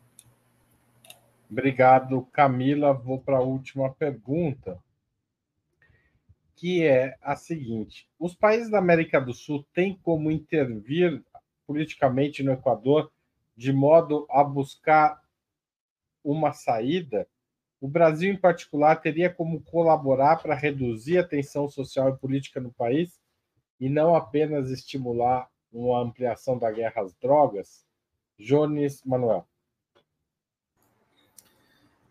[1.49, 2.93] Obrigado, Camila.
[2.93, 4.80] Vou para a última pergunta
[6.62, 11.24] que é a seguinte: os países da América do Sul têm como intervir
[11.66, 13.12] politicamente no Equador
[13.57, 15.20] de modo a buscar
[16.24, 17.28] uma saída?
[17.80, 22.72] O Brasil, em particular, teria como colaborar para reduzir a tensão social e política no
[22.72, 23.20] país
[23.80, 27.84] e não apenas estimular uma ampliação da guerra às drogas?
[28.38, 29.47] Jones Manuel.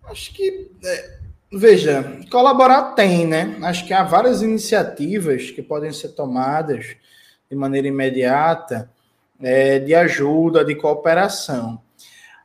[0.03, 1.20] Acho que, é,
[1.53, 3.57] veja, colaborar tem, né?
[3.63, 6.97] Acho que há várias iniciativas que podem ser tomadas
[7.51, 8.91] de maneira imediata
[9.41, 11.81] é, de ajuda, de cooperação.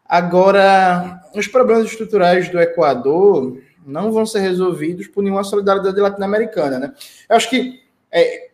[0.08, 6.94] Agora, os problemas estruturais do Equador não vão ser resolvidos por nenhuma solidariedade latino-americana, né?
[7.30, 8.50] Eu acho que é,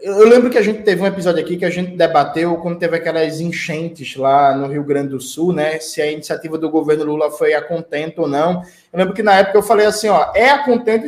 [0.00, 2.96] eu lembro que a gente teve um episódio aqui que a gente debateu quando teve
[2.96, 5.78] aquelas enchentes lá no Rio Grande do Sul, né?
[5.78, 8.62] Se a iniciativa do governo Lula foi a contento ou não.
[8.92, 11.06] Eu lembro que na época eu falei assim, ó, é a contento,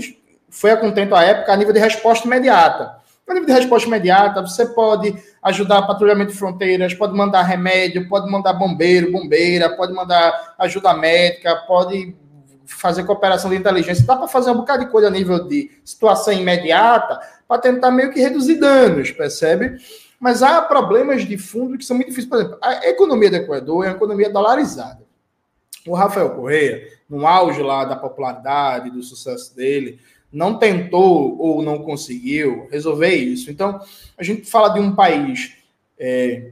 [0.48, 2.96] foi a contento à época a nível de resposta imediata.
[3.28, 8.30] A nível de resposta imediata, você pode ajudar patrulhamento de fronteiras, pode mandar remédio, pode
[8.30, 12.14] mandar bombeiro, bombeira, pode mandar ajuda médica, pode
[12.66, 16.32] fazer cooperação de inteligência, dá para fazer um bocado de coisa a nível de situação
[16.32, 19.78] imediata para tentar meio que reduzir danos, percebe?
[20.18, 22.28] Mas há problemas de fundo que são muito difíceis.
[22.28, 25.00] Por exemplo, a economia do Equador é uma economia dolarizada.
[25.86, 30.00] O Rafael Correia, no auge lá da popularidade, do sucesso dele,
[30.32, 33.50] não tentou ou não conseguiu resolver isso.
[33.50, 33.80] Então,
[34.18, 35.56] a gente fala de um país
[35.98, 36.50] é,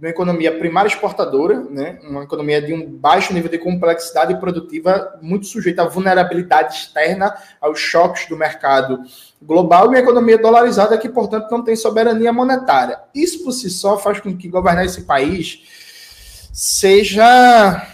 [0.00, 1.98] uma economia primária exportadora, né?
[2.02, 7.78] uma economia de um baixo nível de complexidade produtiva, muito sujeita à vulnerabilidade externa, aos
[7.78, 8.98] choques do mercado
[9.42, 12.98] global, e uma economia dolarizada que, portanto, não tem soberania monetária.
[13.14, 17.86] Isso por si só faz com que governar esse país seja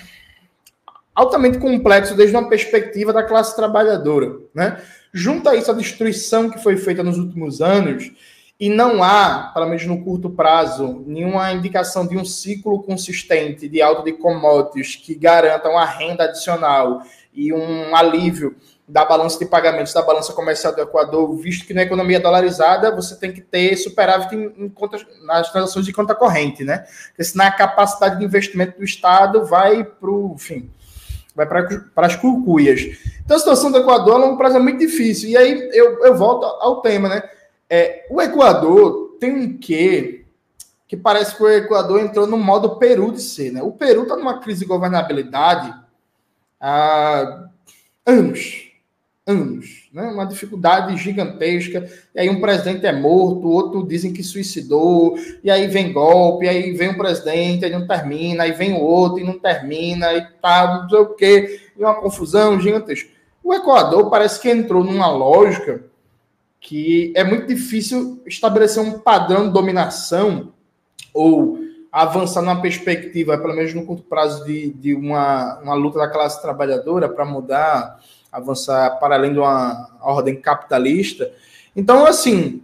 [1.13, 4.37] altamente complexo desde uma perspectiva da classe trabalhadora.
[4.55, 4.81] Né?
[5.13, 8.13] Junta isso à destruição que foi feita nos últimos anos
[8.59, 13.83] e não há, pelo menos no curto prazo, nenhuma indicação de um ciclo consistente de
[13.83, 17.03] alta de commodities que garanta uma renda adicional
[17.35, 18.57] e um alívio
[18.89, 23.17] da balança de pagamentos da balança comercial do Equador, visto que na economia dolarizada você
[23.17, 26.87] tem que ter superávit em, em contas, nas transações de conta corrente, né?
[27.09, 30.71] Porque senão a capacidade de investimento do Estado vai para o, enfim,
[31.35, 32.81] vai para as curcuias.
[33.23, 35.29] Então a situação do Equador a longo prazo é muito difícil.
[35.29, 37.23] E aí eu, eu volto ao tema, né?
[37.69, 40.25] É, o Equador tem um quê
[40.87, 43.63] que parece que o Equador entrou no modo Peru de ser, né?
[43.63, 45.75] O Peru está numa crise de governabilidade
[46.61, 47.49] há
[48.07, 48.71] anos,
[49.27, 50.05] anos, né?
[50.05, 51.91] Uma dificuldade gigantesca.
[52.15, 56.73] E aí um presidente é morto, outro dizem que suicidou, e aí vem golpe, aí
[56.73, 60.83] vem o presidente, aí não termina, aí vem o outro e não termina, e tá,
[60.83, 63.11] não sei o quê, e uma confusão gigantesca.
[63.43, 65.85] O Equador parece que entrou numa lógica
[66.67, 70.53] que é muito difícil estabelecer um padrão de dominação
[71.15, 71.61] ou
[71.93, 76.43] avançar numa perspectiva, pelo menos no curto prazo, de, de uma, uma luta da classe
[76.43, 78.01] trabalhadora para mudar,
[78.33, 81.31] avançar para além de uma ordem capitalista.
[81.77, 82.61] Então, assim,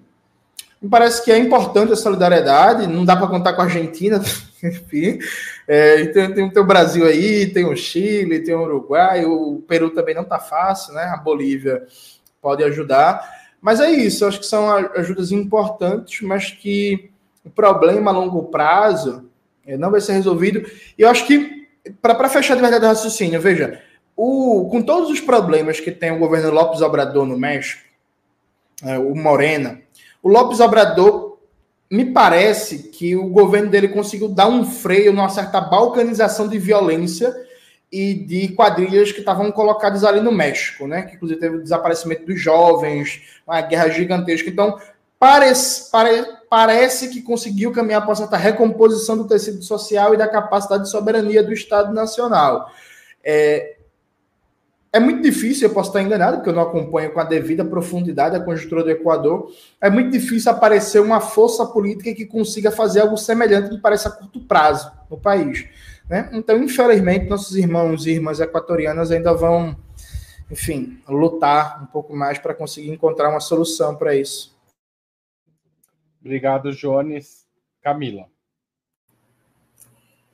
[0.82, 4.20] me parece que é importante a solidariedade, não dá para contar com a Argentina,
[4.64, 5.20] enfim.
[5.68, 9.90] É, tem, tem, tem, o Brasil aí, tem o Chile, tem o Uruguai, o Peru
[9.90, 11.04] também não está fácil, né?
[11.04, 11.86] A Bolívia
[12.40, 13.41] pode ajudar.
[13.62, 17.10] Mas é isso, acho que são ajudas importantes, mas que
[17.44, 19.30] o problema a longo prazo
[19.64, 20.68] eh, não vai ser resolvido.
[20.98, 21.68] E eu acho que,
[22.02, 23.80] para fechar de verdade o raciocínio, veja,
[24.16, 27.82] o, com todos os problemas que tem o governo Lopes Obrador no México,
[28.82, 29.80] é, o Morena,
[30.20, 31.38] o Lopes Obrador,
[31.88, 37.32] me parece que o governo dele conseguiu dar um freio numa certa balcanização de violência
[37.92, 41.02] e de quadrilhas que estavam colocadas ali no México, né?
[41.02, 44.48] Que inclusive teve o desaparecimento dos jovens, uma guerra gigantesca.
[44.48, 44.78] Então,
[45.18, 50.84] parece, pare, parece que conseguiu caminhar para certa recomposição do tecido social e da capacidade
[50.84, 52.70] de soberania do Estado Nacional.
[53.22, 53.76] É,
[54.90, 58.36] é muito difícil, eu posso estar enganado, porque eu não acompanho com a devida profundidade
[58.36, 59.50] a conjuntura do Equador.
[59.80, 64.10] É muito difícil aparecer uma força política que consiga fazer algo semelhante que parece a
[64.10, 65.66] curto prazo no país.
[66.12, 66.28] Né?
[66.34, 69.74] Então, infelizmente, nossos irmãos e irmãs equatorianas ainda vão,
[70.50, 74.54] enfim, lutar um pouco mais para conseguir encontrar uma solução para isso.
[76.20, 77.46] Obrigado, Jones.
[77.82, 78.26] Camila.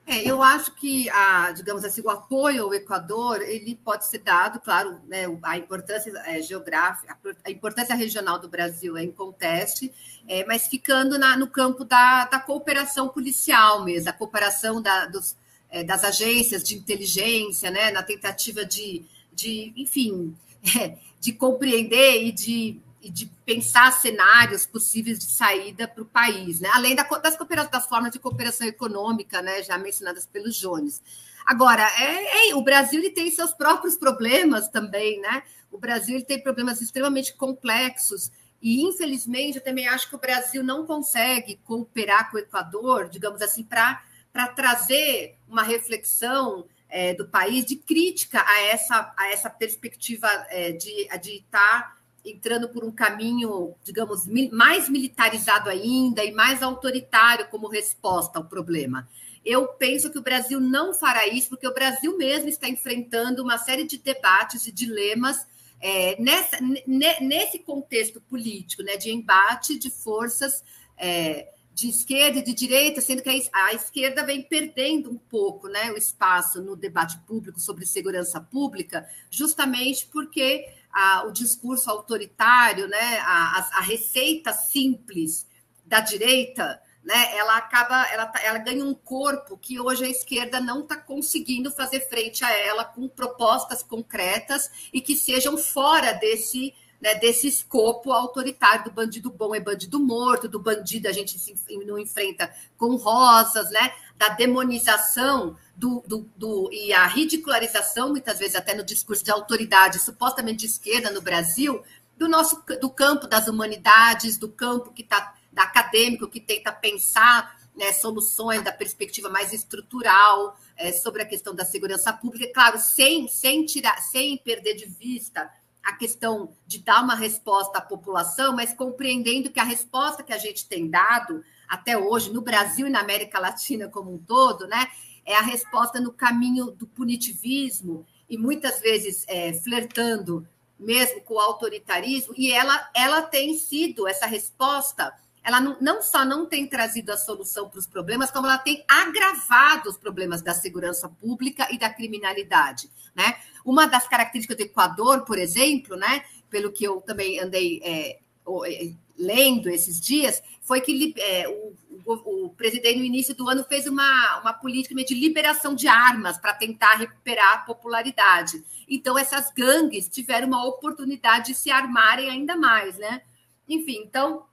[0.05, 4.59] É, eu acho que a, digamos assim, o apoio ao Equador ele pode ser dado,
[4.59, 9.95] claro, né, a importância é, geográfica, a importância regional do Brasil é em conteste,
[10.27, 15.37] é, mas ficando na, no campo da, da cooperação policial mesmo, a cooperação da, dos,
[15.71, 20.35] é, das agências de inteligência, né, na tentativa de, de enfim,
[20.79, 26.61] é, de compreender e de, e de pensar cenários possíveis de saída para o país,
[26.61, 26.69] né?
[26.73, 27.37] além da, das,
[27.71, 31.03] das formas de cooperação econômica, né, já mencionadas pelos Jones.
[31.49, 35.43] Agora, é, é, o Brasil ele tem seus próprios problemas também, né?
[35.73, 40.63] O Brasil ele tem problemas extremamente complexos e, infelizmente, eu também acho que o Brasil
[40.63, 44.03] não consegue cooperar com o Equador, digamos assim, para
[44.33, 50.73] para trazer uma reflexão é, do país de crítica a essa, a essa perspectiva é,
[50.73, 57.69] de estar tá entrando por um caminho, digamos, mais militarizado ainda e mais autoritário como
[57.69, 59.09] resposta ao problema.
[59.45, 63.57] Eu penso que o Brasil não fará isso, porque o Brasil mesmo está enfrentando uma
[63.57, 65.47] série de debates e dilemas
[65.81, 70.65] é, nessa, nesse contexto político, né, de embate de forças
[70.97, 71.49] é,
[71.79, 75.97] de esquerda e de direita, sendo que a, esquerda vem perdendo um pouco né, o
[75.97, 83.69] espaço no debate público sobre segurança pública, justamente porque a, o discurso autoritário, né, a,
[83.75, 85.47] a, receita simples
[85.87, 90.59] da direita, né, ela acaba, ela, tá, ela ganha um corpo que hoje a esquerda
[90.59, 96.75] não está conseguindo fazer frente a ela com propostas concretas e que sejam fora desse
[97.01, 101.55] né, desse escopo autoritário do bandido bom é bandido morto, do bandido a gente se,
[101.87, 108.57] não enfrenta com rosas, né, da demonização do, do, do, e a ridicularização, muitas vezes
[108.57, 111.83] até no discurso de autoridade supostamente esquerda no Brasil,
[112.17, 117.93] do nosso do campo das humanidades, do campo que está acadêmico que tenta pensar né,
[117.93, 123.65] soluções da perspectiva mais estrutural é, sobre a questão da segurança pública, claro, sem, sem
[123.65, 125.51] tirar, sem perder de vista
[125.89, 130.39] a questão de dar uma resposta à população, mas compreendendo que a resposta que a
[130.39, 134.87] gente tem dado até hoje no Brasil e na América Latina como um todo, né,
[135.25, 140.47] é a resposta no caminho do punitivismo e muitas vezes é, flertando
[140.79, 145.13] mesmo com o autoritarismo, e ela, ela tem sido essa resposta
[145.49, 148.85] ela não, não, só não tem trazido a solução para os problemas, como ela tem
[148.87, 152.91] agravado os problemas da segurança pública e da criminalidade.
[153.15, 153.35] Né?
[153.65, 158.19] Uma das características do Equador, por exemplo, né, pelo que eu também andei é,
[158.67, 161.75] é lendo esses dias, foi que é, o,
[162.05, 166.37] o, o, presidente, no início do ano, fez uma, uma política de liberação de armas
[166.37, 168.63] para tentar recuperar a popularidade.
[168.87, 172.99] Então, essas gangues tiveram uma oportunidade de se armarem ainda mais.
[172.99, 173.23] Né?
[173.67, 174.47] Enfim, então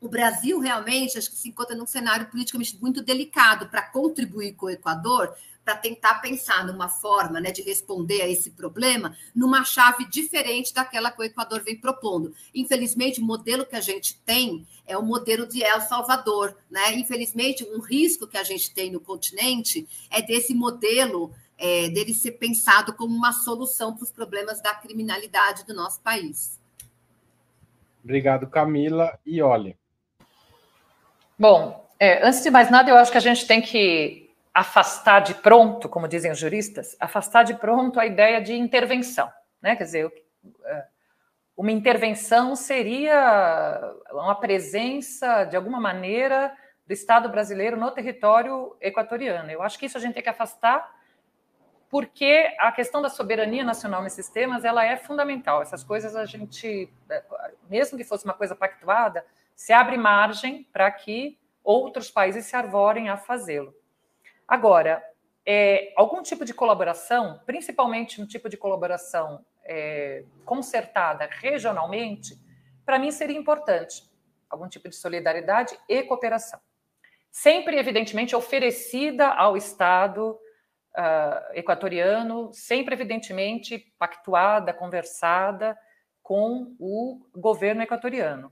[0.00, 4.66] o Brasil realmente acho que se encontra num cenário politicamente muito delicado para contribuir com
[4.66, 10.08] o Equador, para tentar pensar numa forma né, de responder a esse problema numa chave
[10.08, 12.34] diferente daquela que o Equador vem propondo.
[12.54, 16.56] Infelizmente, o modelo que a gente tem é o modelo de El Salvador.
[16.70, 16.94] Né?
[16.94, 22.32] Infelizmente, um risco que a gente tem no continente é desse modelo é, dele ser
[22.32, 26.58] pensado como uma solução para os problemas da criminalidade do nosso país.
[28.02, 29.18] Obrigado, Camila.
[29.26, 29.76] E olha,
[31.40, 35.32] Bom, é, antes de mais nada, eu acho que a gente tem que afastar de
[35.32, 39.32] pronto, como dizem os juristas, afastar de pronto a ideia de intervenção.
[39.62, 39.74] Né?
[39.74, 40.12] Quer dizer,
[40.66, 40.84] é,
[41.56, 43.80] uma intervenção seria
[44.12, 46.54] uma presença, de alguma maneira,
[46.86, 49.50] do Estado brasileiro no território equatoriano.
[49.50, 50.94] Eu acho que isso a gente tem que afastar,
[51.88, 55.62] porque a questão da soberania nacional nesses temas ela é fundamental.
[55.62, 57.24] Essas coisas a gente, é,
[57.70, 59.24] mesmo que fosse uma coisa pactuada,
[59.60, 63.74] se abre margem para que outros países se arvorem a fazê-lo.
[64.48, 65.04] Agora,
[65.44, 72.40] é, algum tipo de colaboração, principalmente um tipo de colaboração é, concertada regionalmente,
[72.86, 74.10] para mim seria importante.
[74.48, 76.58] Algum tipo de solidariedade e cooperação.
[77.30, 80.38] Sempre, evidentemente, oferecida ao Estado
[80.96, 85.78] uh, equatoriano, sempre, evidentemente, pactuada, conversada
[86.22, 88.50] com o governo equatoriano.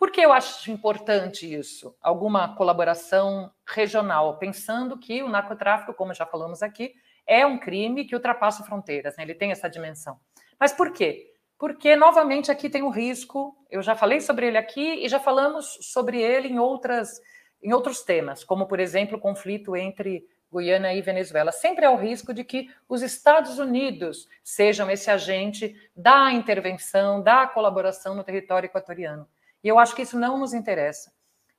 [0.00, 1.94] Por que eu acho importante isso?
[2.00, 6.94] Alguma colaboração regional, pensando que o narcotráfico, como já falamos aqui,
[7.26, 9.24] é um crime que ultrapassa fronteiras, né?
[9.24, 10.18] ele tem essa dimensão.
[10.58, 11.34] Mas por quê?
[11.58, 15.76] Porque, novamente, aqui tem um risco, eu já falei sobre ele aqui e já falamos
[15.82, 17.20] sobre ele em, outras,
[17.62, 21.52] em outros temas, como, por exemplo, o conflito entre Guiana e Venezuela.
[21.52, 27.46] Sempre há o risco de que os Estados Unidos sejam esse agente da intervenção, da
[27.46, 29.28] colaboração no território equatoriano.
[29.62, 31.12] E eu acho que isso não nos interessa.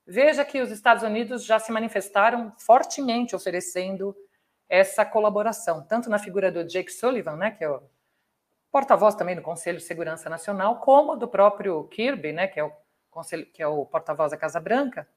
[0.05, 4.15] Veja que os Estados Unidos já se manifestaram fortemente oferecendo
[4.67, 7.83] essa colaboração, tanto na figura do Jake Sullivan, né, que é o
[8.71, 12.71] porta-voz também do Conselho de Segurança Nacional, como do próprio Kirby, né, que é o,
[13.09, 15.07] conselho, que é o porta-voz da Casa Branca.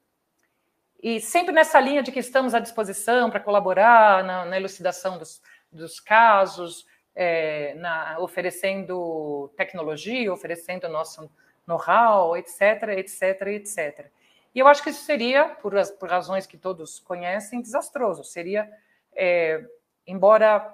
[1.00, 5.40] E sempre nessa linha de que estamos à disposição para colaborar na, na elucidação dos,
[5.70, 11.30] dos casos, é, na, oferecendo tecnologia, oferecendo nosso
[11.66, 14.10] know-how, etc, etc, etc.
[14.54, 18.22] E eu acho que isso seria, por, por razões que todos conhecem, desastroso.
[18.22, 18.70] Seria,
[19.14, 19.64] é,
[20.06, 20.72] embora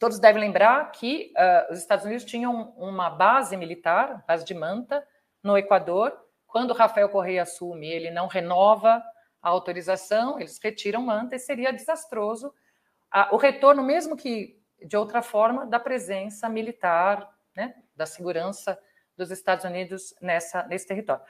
[0.00, 5.06] todos devem lembrar que uh, os Estados Unidos tinham uma base militar, base de Manta,
[5.42, 6.12] no Equador.
[6.46, 9.02] Quando Rafael Correia assume, ele não renova
[9.40, 12.52] a autorização, eles retiram manta e seria desastroso
[13.30, 18.78] o retorno, mesmo que de outra forma, da presença militar, né, da segurança
[19.16, 21.22] dos Estados Unidos nessa, nesse território.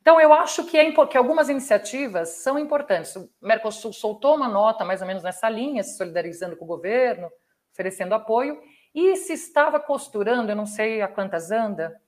[0.00, 3.16] Então, eu acho que, é, que algumas iniciativas são importantes.
[3.16, 7.28] O Mercosul soltou uma nota mais ou menos nessa linha, se solidarizando com o governo,
[7.72, 8.60] oferecendo apoio,
[8.94, 12.00] e se estava costurando, eu não sei a quantas anda,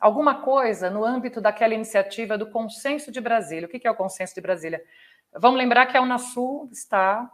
[0.00, 3.66] alguma coisa no âmbito daquela iniciativa do Consenso de Brasília.
[3.66, 4.84] O que é o Consenso de Brasília?
[5.32, 7.30] Vamos lembrar que a Unasul está,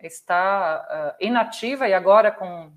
[0.00, 2.72] está uh, inativa e agora com,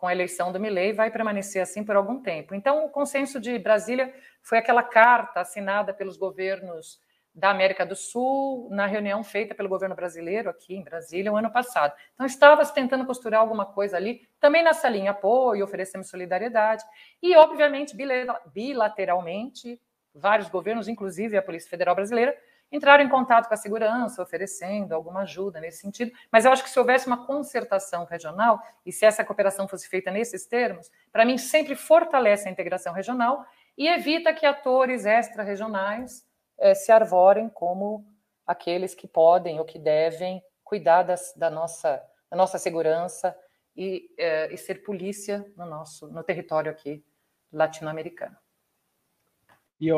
[0.00, 2.54] com a eleição do Milley vai permanecer assim por algum tempo.
[2.54, 6.98] Então, o Consenso de Brasília foi aquela carta assinada pelos governos
[7.34, 11.52] da América do Sul na reunião feita pelo governo brasileiro aqui em Brasília o ano
[11.52, 11.94] passado.
[12.14, 16.82] Então estava se tentando costurar alguma coisa ali, também nessa linha apoio, oferecemos solidariedade
[17.22, 17.94] e obviamente
[18.52, 19.80] bilateralmente
[20.12, 22.36] vários governos, inclusive a Polícia Federal Brasileira,
[22.70, 26.12] entraram em contato com a segurança, oferecendo alguma ajuda nesse sentido.
[26.30, 30.10] Mas eu acho que se houvesse uma concertação regional e se essa cooperação fosse feita
[30.10, 33.44] nesses termos, para mim sempre fortalece a integração regional
[33.76, 36.26] e evita que atores extra-regionais
[36.58, 38.06] é, se arvorem como
[38.46, 43.36] aqueles que podem ou que devem cuidar das, da, nossa, da nossa segurança
[43.76, 47.04] e, é, e ser polícia no nosso no território aqui
[47.52, 48.36] latino-americano.
[49.80, 49.88] E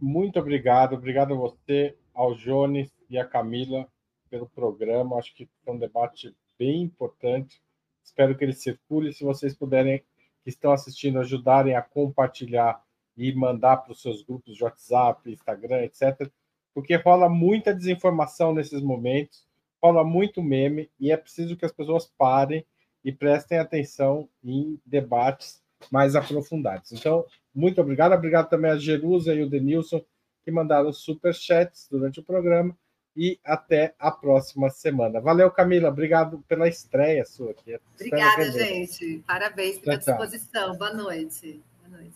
[0.00, 3.86] muito obrigado, obrigado a você, ao Jones e a Camila
[4.28, 5.18] pelo programa.
[5.18, 7.62] Acho que foi um debate bem importante.
[8.02, 9.12] Espero que ele circule.
[9.12, 10.02] Se vocês puderem,
[10.42, 12.82] que estão assistindo, ajudarem a compartilhar
[13.16, 16.30] e mandar para os seus grupos de WhatsApp, Instagram, etc.
[16.74, 19.46] Porque rola muita desinformação nesses momentos,
[19.82, 22.64] rola muito meme e é preciso que as pessoas parem
[23.04, 26.92] e prestem atenção em debates mais aprofundados.
[26.92, 28.12] Então, muito obrigado.
[28.12, 30.04] Obrigado também a Jerusa e o Denilson
[30.46, 32.72] que mandaram super chats durante o programa
[33.16, 35.20] e até a próxima semana.
[35.20, 35.88] Valeu, Camila.
[35.88, 37.76] Obrigado pela estreia sua aqui.
[37.96, 39.24] Obrigada, gente.
[39.26, 40.68] Parabéns pela tchau, disposição.
[40.68, 40.78] Tchau.
[40.78, 41.60] Boa noite.
[41.82, 42.14] Boa noite.